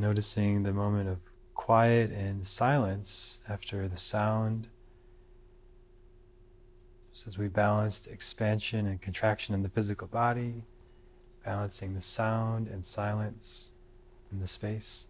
Noticing 0.00 0.62
the 0.62 0.72
moment 0.72 1.10
of 1.10 1.18
quiet 1.52 2.10
and 2.10 2.46
silence 2.46 3.42
after 3.46 3.86
the 3.86 3.98
sound. 3.98 4.68
Just 7.12 7.26
as 7.26 7.36
we 7.36 7.48
balanced 7.48 8.08
expansion 8.08 8.86
and 8.86 8.98
contraction 8.98 9.54
in 9.54 9.62
the 9.62 9.68
physical 9.68 10.08
body, 10.08 10.64
balancing 11.44 11.92
the 11.92 12.00
sound 12.00 12.66
and 12.66 12.82
silence 12.82 13.72
in 14.32 14.40
the 14.40 14.46
space. 14.46 15.06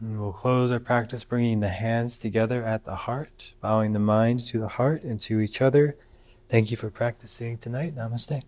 And 0.00 0.18
we'll 0.18 0.32
close 0.32 0.72
our 0.72 0.80
practice 0.80 1.24
bringing 1.24 1.60
the 1.60 1.68
hands 1.68 2.18
together 2.18 2.64
at 2.64 2.84
the 2.84 2.96
heart, 2.96 3.54
bowing 3.60 3.92
the 3.92 3.98
mind 3.98 4.40
to 4.48 4.58
the 4.58 4.68
heart 4.68 5.02
and 5.02 5.20
to 5.20 5.40
each 5.40 5.60
other. 5.60 5.96
Thank 6.48 6.70
you 6.70 6.76
for 6.76 6.90
practicing 6.90 7.58
tonight. 7.58 7.94
Namaste. 7.94 8.42